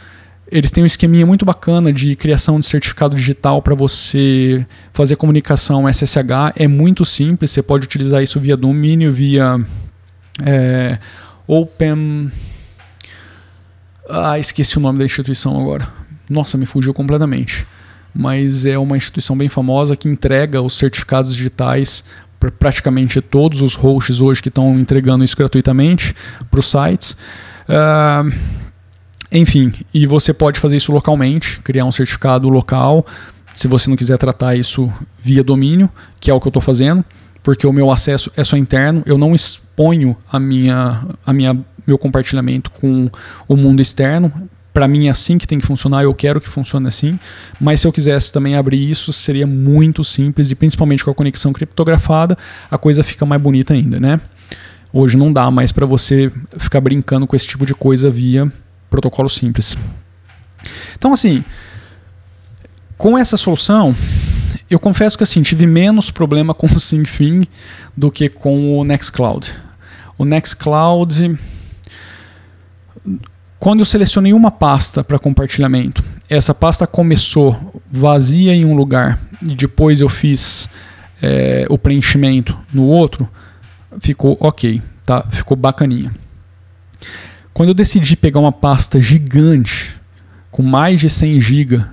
eles 0.52 0.70
têm 0.70 0.84
um 0.84 0.88
esqueminha 0.88 1.26
muito 1.26 1.46
bacana 1.46 1.94
de 1.94 2.14
criação 2.16 2.60
de 2.60 2.66
certificado 2.66 3.16
digital 3.16 3.62
para 3.62 3.74
você 3.74 4.66
fazer 4.92 5.16
comunicação 5.16 5.88
SSH. 5.88 6.54
É 6.58 6.68
muito 6.68 7.06
simples, 7.06 7.52
você 7.52 7.64
pode 7.64 7.86
utilizar 7.86 8.22
isso 8.22 8.40
via 8.40 8.58
domínio, 8.58 9.14
via 9.14 9.60
é, 10.44 11.00
Open. 11.48 12.30
Ah, 14.10 14.38
esqueci 14.38 14.78
o 14.78 14.82
nome 14.82 15.00
da 15.00 15.06
instituição 15.06 15.60
agora. 15.60 15.88
Nossa, 16.30 16.58
me 16.58 16.66
fugiu 16.66 16.94
completamente. 16.94 17.66
Mas 18.14 18.66
é 18.66 18.78
uma 18.78 18.98
instituição 18.98 19.38
bem 19.38 19.48
famosa 19.48 19.96
que 19.96 20.10
entrega 20.10 20.62
os 20.62 20.78
certificados 20.78 21.34
digitais 21.34 22.04
para 22.38 22.52
praticamente 22.52 23.22
todos 23.22 23.62
os 23.62 23.76
hosts 23.76 24.20
hoje 24.20 24.42
que 24.42 24.50
estão 24.50 24.78
entregando 24.78 25.24
isso 25.24 25.38
gratuitamente 25.38 26.14
para 26.50 26.60
os 26.60 26.70
sites. 26.70 27.16
Uh, 27.70 28.34
enfim, 29.32 29.72
e 29.94 30.06
você 30.06 30.34
pode 30.34 30.60
fazer 30.60 30.76
isso 30.76 30.92
localmente, 30.92 31.60
criar 31.62 31.86
um 31.86 31.92
certificado 31.92 32.50
local, 32.50 33.06
se 33.56 33.68
você 33.68 33.90
não 33.90 33.98
quiser 33.98 34.18
tratar 34.18 34.56
isso 34.56 34.92
via 35.22 35.44
domínio, 35.44 35.90
que 36.20 36.30
é 36.30 36.34
o 36.34 36.40
que 36.40 36.48
eu 36.48 36.50
estou 36.50 36.62
fazendo, 36.62 37.04
porque 37.44 37.66
o 37.66 37.74
meu 37.74 37.92
acesso 37.92 38.32
é 38.36 38.44
só 38.44 38.58
interno, 38.58 39.04
eu 39.06 39.18
não 39.18 39.34
exponho 39.34 40.16
a 40.32 40.40
minha, 40.40 41.06
a 41.26 41.34
minha, 41.34 41.58
meu 41.86 41.98
compartilhamento 41.98 42.72
com 42.72 43.10
o 43.48 43.56
mundo 43.56 43.82
externo. 43.82 44.32
Para 44.74 44.88
mim 44.88 45.08
é 45.08 45.10
assim 45.10 45.38
que 45.38 45.48
tem 45.48 45.60
que 45.60 45.66
funcionar, 45.66 46.04
eu 46.04 46.14
quero 46.14 46.40
que 46.40 46.48
funcione 46.48 46.88
assim. 46.88 47.20
Mas 47.60 47.82
se 47.82 47.88
eu 47.88 47.92
quisesse 47.92 48.32
também 48.32 48.56
abrir 48.56 48.90
isso, 48.90 49.12
seria 49.12 49.46
muito 49.46 50.04
simples 50.04 50.52
e 50.52 50.56
principalmente 50.56 51.04
com 51.04 51.12
a 51.12 51.16
conexão 51.16 51.52
criptografada, 51.52 52.38
a 52.70 52.78
coisa 52.78 53.04
fica 53.04 53.26
mais 53.26 53.42
bonita 53.42 53.74
ainda, 53.74 54.00
né? 54.00 54.22
Hoje 54.94 55.18
não 55.18 55.34
dá 55.34 55.50
mais 55.50 55.72
para 55.72 55.86
você 55.86 56.32
ficar 56.58 56.80
brincando 56.80 57.26
com 57.26 57.36
esse 57.36 57.48
tipo 57.48 57.66
de 57.66 57.74
coisa 57.74 58.10
via 58.10 58.52
protocolo 58.92 59.30
simples. 59.30 59.76
Então, 60.96 61.14
assim, 61.14 61.44
com 62.98 63.18
essa 63.18 63.36
solução, 63.36 63.96
eu 64.70 64.78
confesso 64.78 65.18
que 65.18 65.24
assim, 65.24 65.42
tive 65.42 65.66
menos 65.66 66.12
problema 66.12 66.54
com 66.54 66.68
o 66.68 66.80
SyncFin 66.80 67.48
do 67.98 68.12
que 68.12 68.30
com 68.30 68.78
o 68.78 68.84
Nextcloud. 68.84 69.56
O 70.18 70.26
Nextcloud, 70.26 71.40
quando 73.58 73.80
eu 73.80 73.86
selecionei 73.86 74.34
uma 74.34 74.52
pasta 74.52 75.04
para 75.04 75.18
compartilhamento, 75.18 76.04
essa 76.30 76.54
pasta 76.54 76.86
começou 76.86 77.82
vazia 77.90 78.54
em 78.54 78.66
um 78.66 78.76
lugar 78.76 79.18
e 79.42 79.56
depois 79.56 80.02
eu 80.02 80.10
fiz 80.10 80.70
é, 81.22 81.66
o 81.70 81.78
preenchimento 81.78 82.58
no 82.72 82.84
outro, 82.84 83.28
ficou 84.00 84.38
ok, 84.40 84.82
tá? 85.06 85.24
Ficou 85.32 85.58
bacaninha. 85.58 86.12
Quando 87.62 87.70
eu 87.70 87.76
decidi 87.76 88.18
pegar 88.18 88.40
uma 88.40 88.52
pasta 88.52 89.00
gigante, 89.00 89.96
com 90.50 90.64
mais 90.64 91.00
de 91.00 91.08
100 91.08 91.40
GB, 91.40 91.86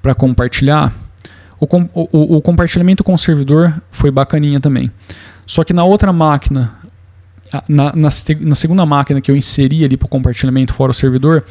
para 0.00 0.14
compartilhar, 0.14 0.94
o, 1.60 1.66
o, 1.92 2.36
o, 2.38 2.40
compartilhamento 2.40 3.04
com 3.04 3.12
o 3.12 3.18
servidor 3.18 3.82
foi 3.90 4.10
bacaninha 4.10 4.58
também. 4.60 4.90
Só 5.46 5.62
que 5.62 5.74
na 5.74 5.84
outra 5.84 6.10
máquina, 6.10 6.72
na, 7.68 7.92
na, 7.94 8.08
na 8.40 8.54
segunda 8.54 8.86
máquina 8.86 9.20
que 9.20 9.30
eu 9.30 9.36
inseri 9.36 9.84
ali 9.84 9.94
para 9.94 10.06
o 10.06 10.08
compartilhamento 10.08 10.72
fora 10.72 10.90
o 10.90 10.94
servidor, 10.94 11.44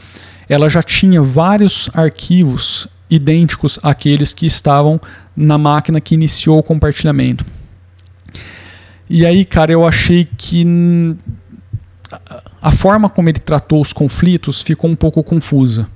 ela 0.50 0.68
já 0.68 0.82
tinha 0.82 1.22
vários 1.22 1.92
arquivos 1.94 2.88
idênticos 3.08 3.78
àqueles 3.84 4.34
que 4.34 4.48
estavam 4.48 5.00
na 5.36 5.60
máquina 5.60 6.02
que 6.02 6.16
iniciou 6.16 6.58
o 6.58 6.64
compartilhamento. 6.64 7.46
E 9.08 9.28
aí, 9.28 9.46
cara, 9.46 9.72
eu 9.72 9.86
achei 9.86 10.26
que 10.26 10.66
a 12.62 12.72
forma 12.72 13.10
como 13.10 13.30
ele 13.30 13.40
tratou 13.40 13.82
os 13.82 13.94
conflitos 13.94 14.62
ficou 14.62 14.90
um 14.90 14.96
pouco 14.96 15.24
confusa. 15.24 15.88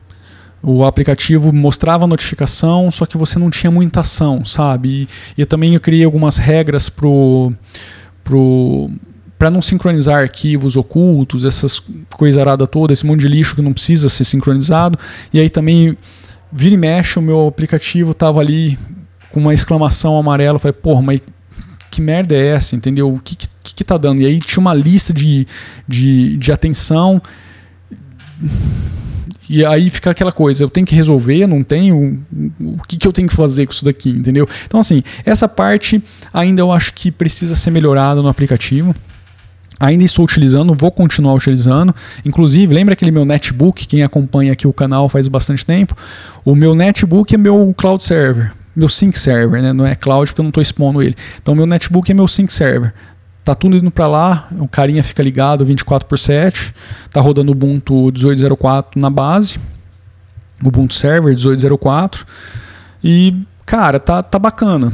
O 0.61 0.85
aplicativo 0.85 1.51
mostrava 1.51 2.05
a 2.05 2.07
notificação, 2.07 2.89
só 2.89 3.05
que 3.05 3.17
você 3.17 3.37
não 3.37 3.49
tinha 3.49 3.69
muita 3.69 3.99
ação, 3.99 4.45
sabe? 4.45 5.09
E, 5.37 5.41
e 5.41 5.45
também 5.45 5.73
eu 5.73 5.79
criei 5.81 6.05
algumas 6.05 6.37
regras 6.37 6.87
pro, 6.87 7.53
pro, 8.23 8.89
para 9.37 9.49
não 9.49 9.61
sincronizar 9.61 10.21
arquivos 10.21 10.77
ocultos, 10.77 11.43
essas 11.43 11.81
coisas 12.15 12.39
aradas 12.39 12.69
toda, 12.71 12.93
esse 12.93 13.05
monte 13.05 13.19
de 13.21 13.27
lixo 13.27 13.55
que 13.55 13.61
não 13.61 13.73
precisa 13.73 14.07
ser 14.07 14.23
sincronizado. 14.23 14.97
E 15.33 15.39
aí 15.39 15.49
também, 15.49 15.97
vira 16.49 16.75
e 16.75 16.77
mexe, 16.77 17.19
o 17.19 17.21
meu 17.21 17.45
aplicativo 17.45 18.13
tava 18.13 18.39
ali 18.39 18.79
com 19.31 19.41
uma 19.41 19.53
exclamação 19.53 20.17
amarela. 20.17 20.59
falei, 20.59 20.71
porra, 20.71 21.01
mas 21.01 21.19
que 21.93 22.01
merda 22.01 22.35
é 22.35 22.47
essa, 22.47 22.75
entendeu? 22.75 23.13
O 23.13 23.19
que, 23.19 23.35
que, 23.35 23.75
que 23.75 23.83
tá 23.83 23.97
dando? 23.97 24.21
E 24.21 24.25
aí 24.25 24.39
tinha 24.39 24.59
uma 24.59 24.73
lista 24.73 25.13
de, 25.13 25.45
de, 25.87 26.35
de 26.37 26.51
atenção. 26.51 27.21
E 29.47 29.63
aí 29.63 29.91
fica 29.91 30.09
aquela 30.09 30.31
coisa, 30.31 30.63
eu 30.63 30.69
tenho 30.69 30.87
que 30.87 30.95
resolver, 30.95 31.45
não 31.45 31.63
tenho, 31.63 32.25
o 32.59 32.81
que, 32.87 32.97
que 32.97 33.07
eu 33.07 33.13
tenho 33.13 33.27
que 33.27 33.35
fazer 33.35 33.67
com 33.67 33.73
isso 33.73 33.85
daqui, 33.85 34.09
entendeu? 34.09 34.47
Então, 34.65 34.79
assim, 34.79 35.03
essa 35.23 35.47
parte 35.47 36.01
ainda 36.33 36.61
eu 36.61 36.71
acho 36.71 36.93
que 36.93 37.11
precisa 37.11 37.55
ser 37.55 37.69
melhorada 37.69 38.21
no 38.21 38.27
aplicativo. 38.27 38.95
Ainda 39.79 40.03
estou 40.03 40.25
utilizando, 40.25 40.75
vou 40.79 40.91
continuar 40.91 41.33
utilizando. 41.33 41.93
Inclusive, 42.25 42.73
lembra 42.73 42.93
aquele 42.93 43.11
meu 43.11 43.25
netbook? 43.25 43.85
Quem 43.85 44.01
acompanha 44.01 44.53
aqui 44.53 44.65
o 44.65 44.73
canal 44.73 45.09
faz 45.09 45.27
bastante 45.27 45.65
tempo. 45.65 45.95
O 46.43 46.55
meu 46.55 46.73
netbook 46.73 47.35
é 47.35 47.37
meu 47.37 47.73
cloud 47.77 48.01
server 48.01 48.53
meu 48.75 48.89
sync 48.89 49.17
server, 49.17 49.61
né? 49.61 49.73
Não 49.73 49.85
é 49.85 49.95
cloud 49.95 50.31
porque 50.31 50.41
eu 50.41 50.43
não 50.43 50.49
estou 50.49 50.61
expondo 50.61 51.01
ele. 51.01 51.15
Então 51.41 51.55
meu 51.55 51.65
netbook 51.65 52.11
é 52.11 52.13
meu 52.13 52.27
sync 52.27 52.51
server. 52.51 52.93
tá 53.43 53.53
tudo 53.53 53.75
indo 53.75 53.91
para 53.91 54.07
lá, 54.07 54.47
o 54.57 54.67
carinha 54.67 55.03
fica 55.03 55.21
ligado 55.21 55.65
24 55.65 56.07
por 56.07 56.17
7, 56.17 56.73
tá 57.11 57.19
rodando 57.19 57.51
o 57.51 57.55
Ubuntu 57.55 58.11
18.04 58.11 58.95
na 58.95 59.09
base, 59.09 59.59
Ubuntu 60.63 60.93
Server 60.93 61.35
18.04 61.35 62.25
e, 63.03 63.35
cara, 63.65 63.99
tá, 63.99 64.23
tá 64.23 64.39
bacana, 64.39 64.93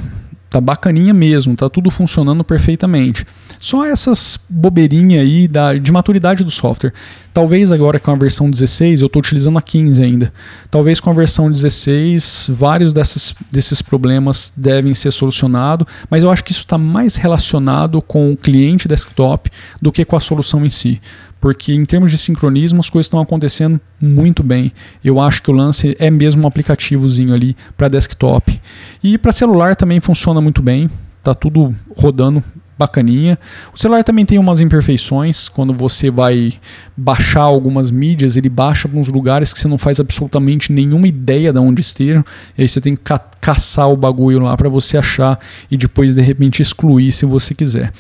tá 0.49 0.59
bacaninha 0.59 1.13
mesmo, 1.13 1.55
tá 1.55 1.69
tudo 1.69 1.91
funcionando 1.91 2.43
perfeitamente. 2.43 3.25
Só 3.59 3.85
essas 3.85 4.39
bobeirinhas 4.49 5.21
aí 5.21 5.45
da, 5.45 5.73
de 5.73 5.91
maturidade 5.91 6.45
do 6.45 6.51
software. 6.51 6.93
Talvez 7.33 7.73
agora 7.73 7.99
com 7.99 8.09
a 8.09 8.15
versão 8.15 8.49
16, 8.49 9.01
eu 9.01 9.07
estou 9.07 9.19
utilizando 9.19 9.59
a 9.59 9.61
15 9.61 10.01
ainda. 10.01 10.33
Talvez 10.71 11.01
com 11.01 11.09
a 11.09 11.13
versão 11.13 11.51
16, 11.51 12.51
vários 12.53 12.93
desses, 12.93 13.35
desses 13.51 13.81
problemas 13.81 14.53
devem 14.55 14.93
ser 14.93 15.11
solucionados, 15.11 15.85
mas 16.09 16.23
eu 16.23 16.31
acho 16.31 16.43
que 16.43 16.51
isso 16.51 16.61
está 16.61 16.77
mais 16.77 17.17
relacionado 17.17 18.01
com 18.01 18.31
o 18.31 18.37
cliente 18.37 18.87
desktop 18.87 19.51
do 19.81 19.91
que 19.91 20.05
com 20.05 20.15
a 20.15 20.21
solução 20.21 20.65
em 20.65 20.69
si. 20.69 21.01
Porque 21.41 21.73
em 21.73 21.85
termos 21.85 22.11
de 22.11 22.17
sincronismo, 22.17 22.79
as 22.79 22.89
coisas 22.89 23.07
estão 23.07 23.19
acontecendo 23.19 23.79
muito 24.01 24.41
bem. 24.41 24.71
Eu 25.03 25.19
acho 25.19 25.41
que 25.41 25.51
o 25.51 25.53
lance 25.53 25.95
é 25.99 26.09
mesmo 26.09 26.43
um 26.43 26.47
aplicativozinho 26.47 27.33
ali 27.33 27.55
para 27.77 27.89
desktop. 27.89 28.59
E 29.03 29.17
para 29.17 29.31
celular 29.31 29.75
também 29.75 29.99
funciona 29.99 30.39
muito 30.39 30.61
bem. 30.61 30.89
Tá 31.23 31.33
tudo 31.33 31.73
rodando 31.95 32.43
bacaninha. 32.79 33.37
O 33.73 33.77
celular 33.77 34.05
também 34.05 34.25
tem 34.25 34.39
umas 34.39 34.61
imperfeições. 34.61 35.49
Quando 35.49 35.73
você 35.73 36.09
vai 36.09 36.53
baixar 36.95 37.41
algumas 37.41 37.91
mídias, 37.91 38.37
ele 38.37 38.47
baixa 38.47 38.87
para 38.87 38.97
uns 38.97 39.09
lugares 39.09 39.51
que 39.51 39.59
você 39.59 39.67
não 39.67 39.77
faz 39.77 39.99
absolutamente 39.99 40.71
nenhuma 40.71 41.05
ideia 41.05 41.51
de 41.51 41.59
onde 41.59 41.81
estejam. 41.81 42.23
E 42.57 42.61
aí 42.61 42.67
você 42.67 42.79
tem 42.79 42.95
que 42.95 43.01
ca 43.01 43.19
caçar 43.41 43.89
o 43.89 43.95
bagulho 43.95 44.39
lá 44.39 44.55
para 44.55 44.67
você 44.67 44.97
achar 44.97 45.39
e 45.71 45.77
depois 45.77 46.15
de 46.15 46.21
repente 46.21 46.61
excluir 46.61 47.11
se 47.11 47.25
você 47.25 47.53
quiser. 47.53 47.91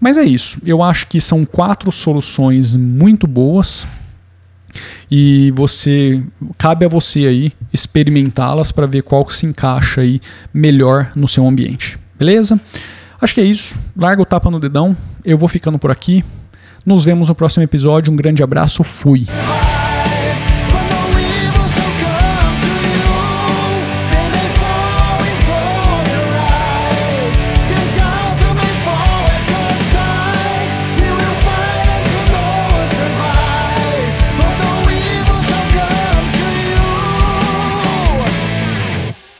Mas 0.00 0.16
é 0.16 0.24
isso. 0.24 0.58
Eu 0.64 0.82
acho 0.82 1.06
que 1.06 1.20
são 1.20 1.44
quatro 1.44 1.92
soluções 1.92 2.74
muito 2.74 3.26
boas 3.26 3.86
e 5.10 5.52
você 5.54 6.22
cabe 6.58 6.86
a 6.86 6.88
você 6.88 7.26
aí 7.26 7.52
experimentá-las 7.72 8.72
para 8.72 8.86
ver 8.86 9.02
qual 9.02 9.24
que 9.24 9.34
se 9.34 9.46
encaixa 9.46 10.00
aí 10.00 10.20
melhor 10.52 11.12
no 11.14 11.28
seu 11.28 11.46
ambiente. 11.46 11.98
Beleza? 12.18 12.58
Acho 13.22 13.34
que 13.34 13.40
é 13.40 13.44
isso. 13.44 13.76
Larga 13.96 14.20
o 14.20 14.26
tapa 14.26 14.50
no 14.50 14.58
dedão. 14.58 14.96
Eu 15.24 15.38
vou 15.38 15.48
ficando 15.48 15.78
por 15.78 15.92
aqui. 15.92 16.24
Nos 16.84 17.04
vemos 17.04 17.28
no 17.28 17.34
próximo 17.36 17.62
episódio. 17.62 18.12
Um 18.12 18.16
grande 18.16 18.42
abraço. 18.42 18.82
Fui. 18.82 19.26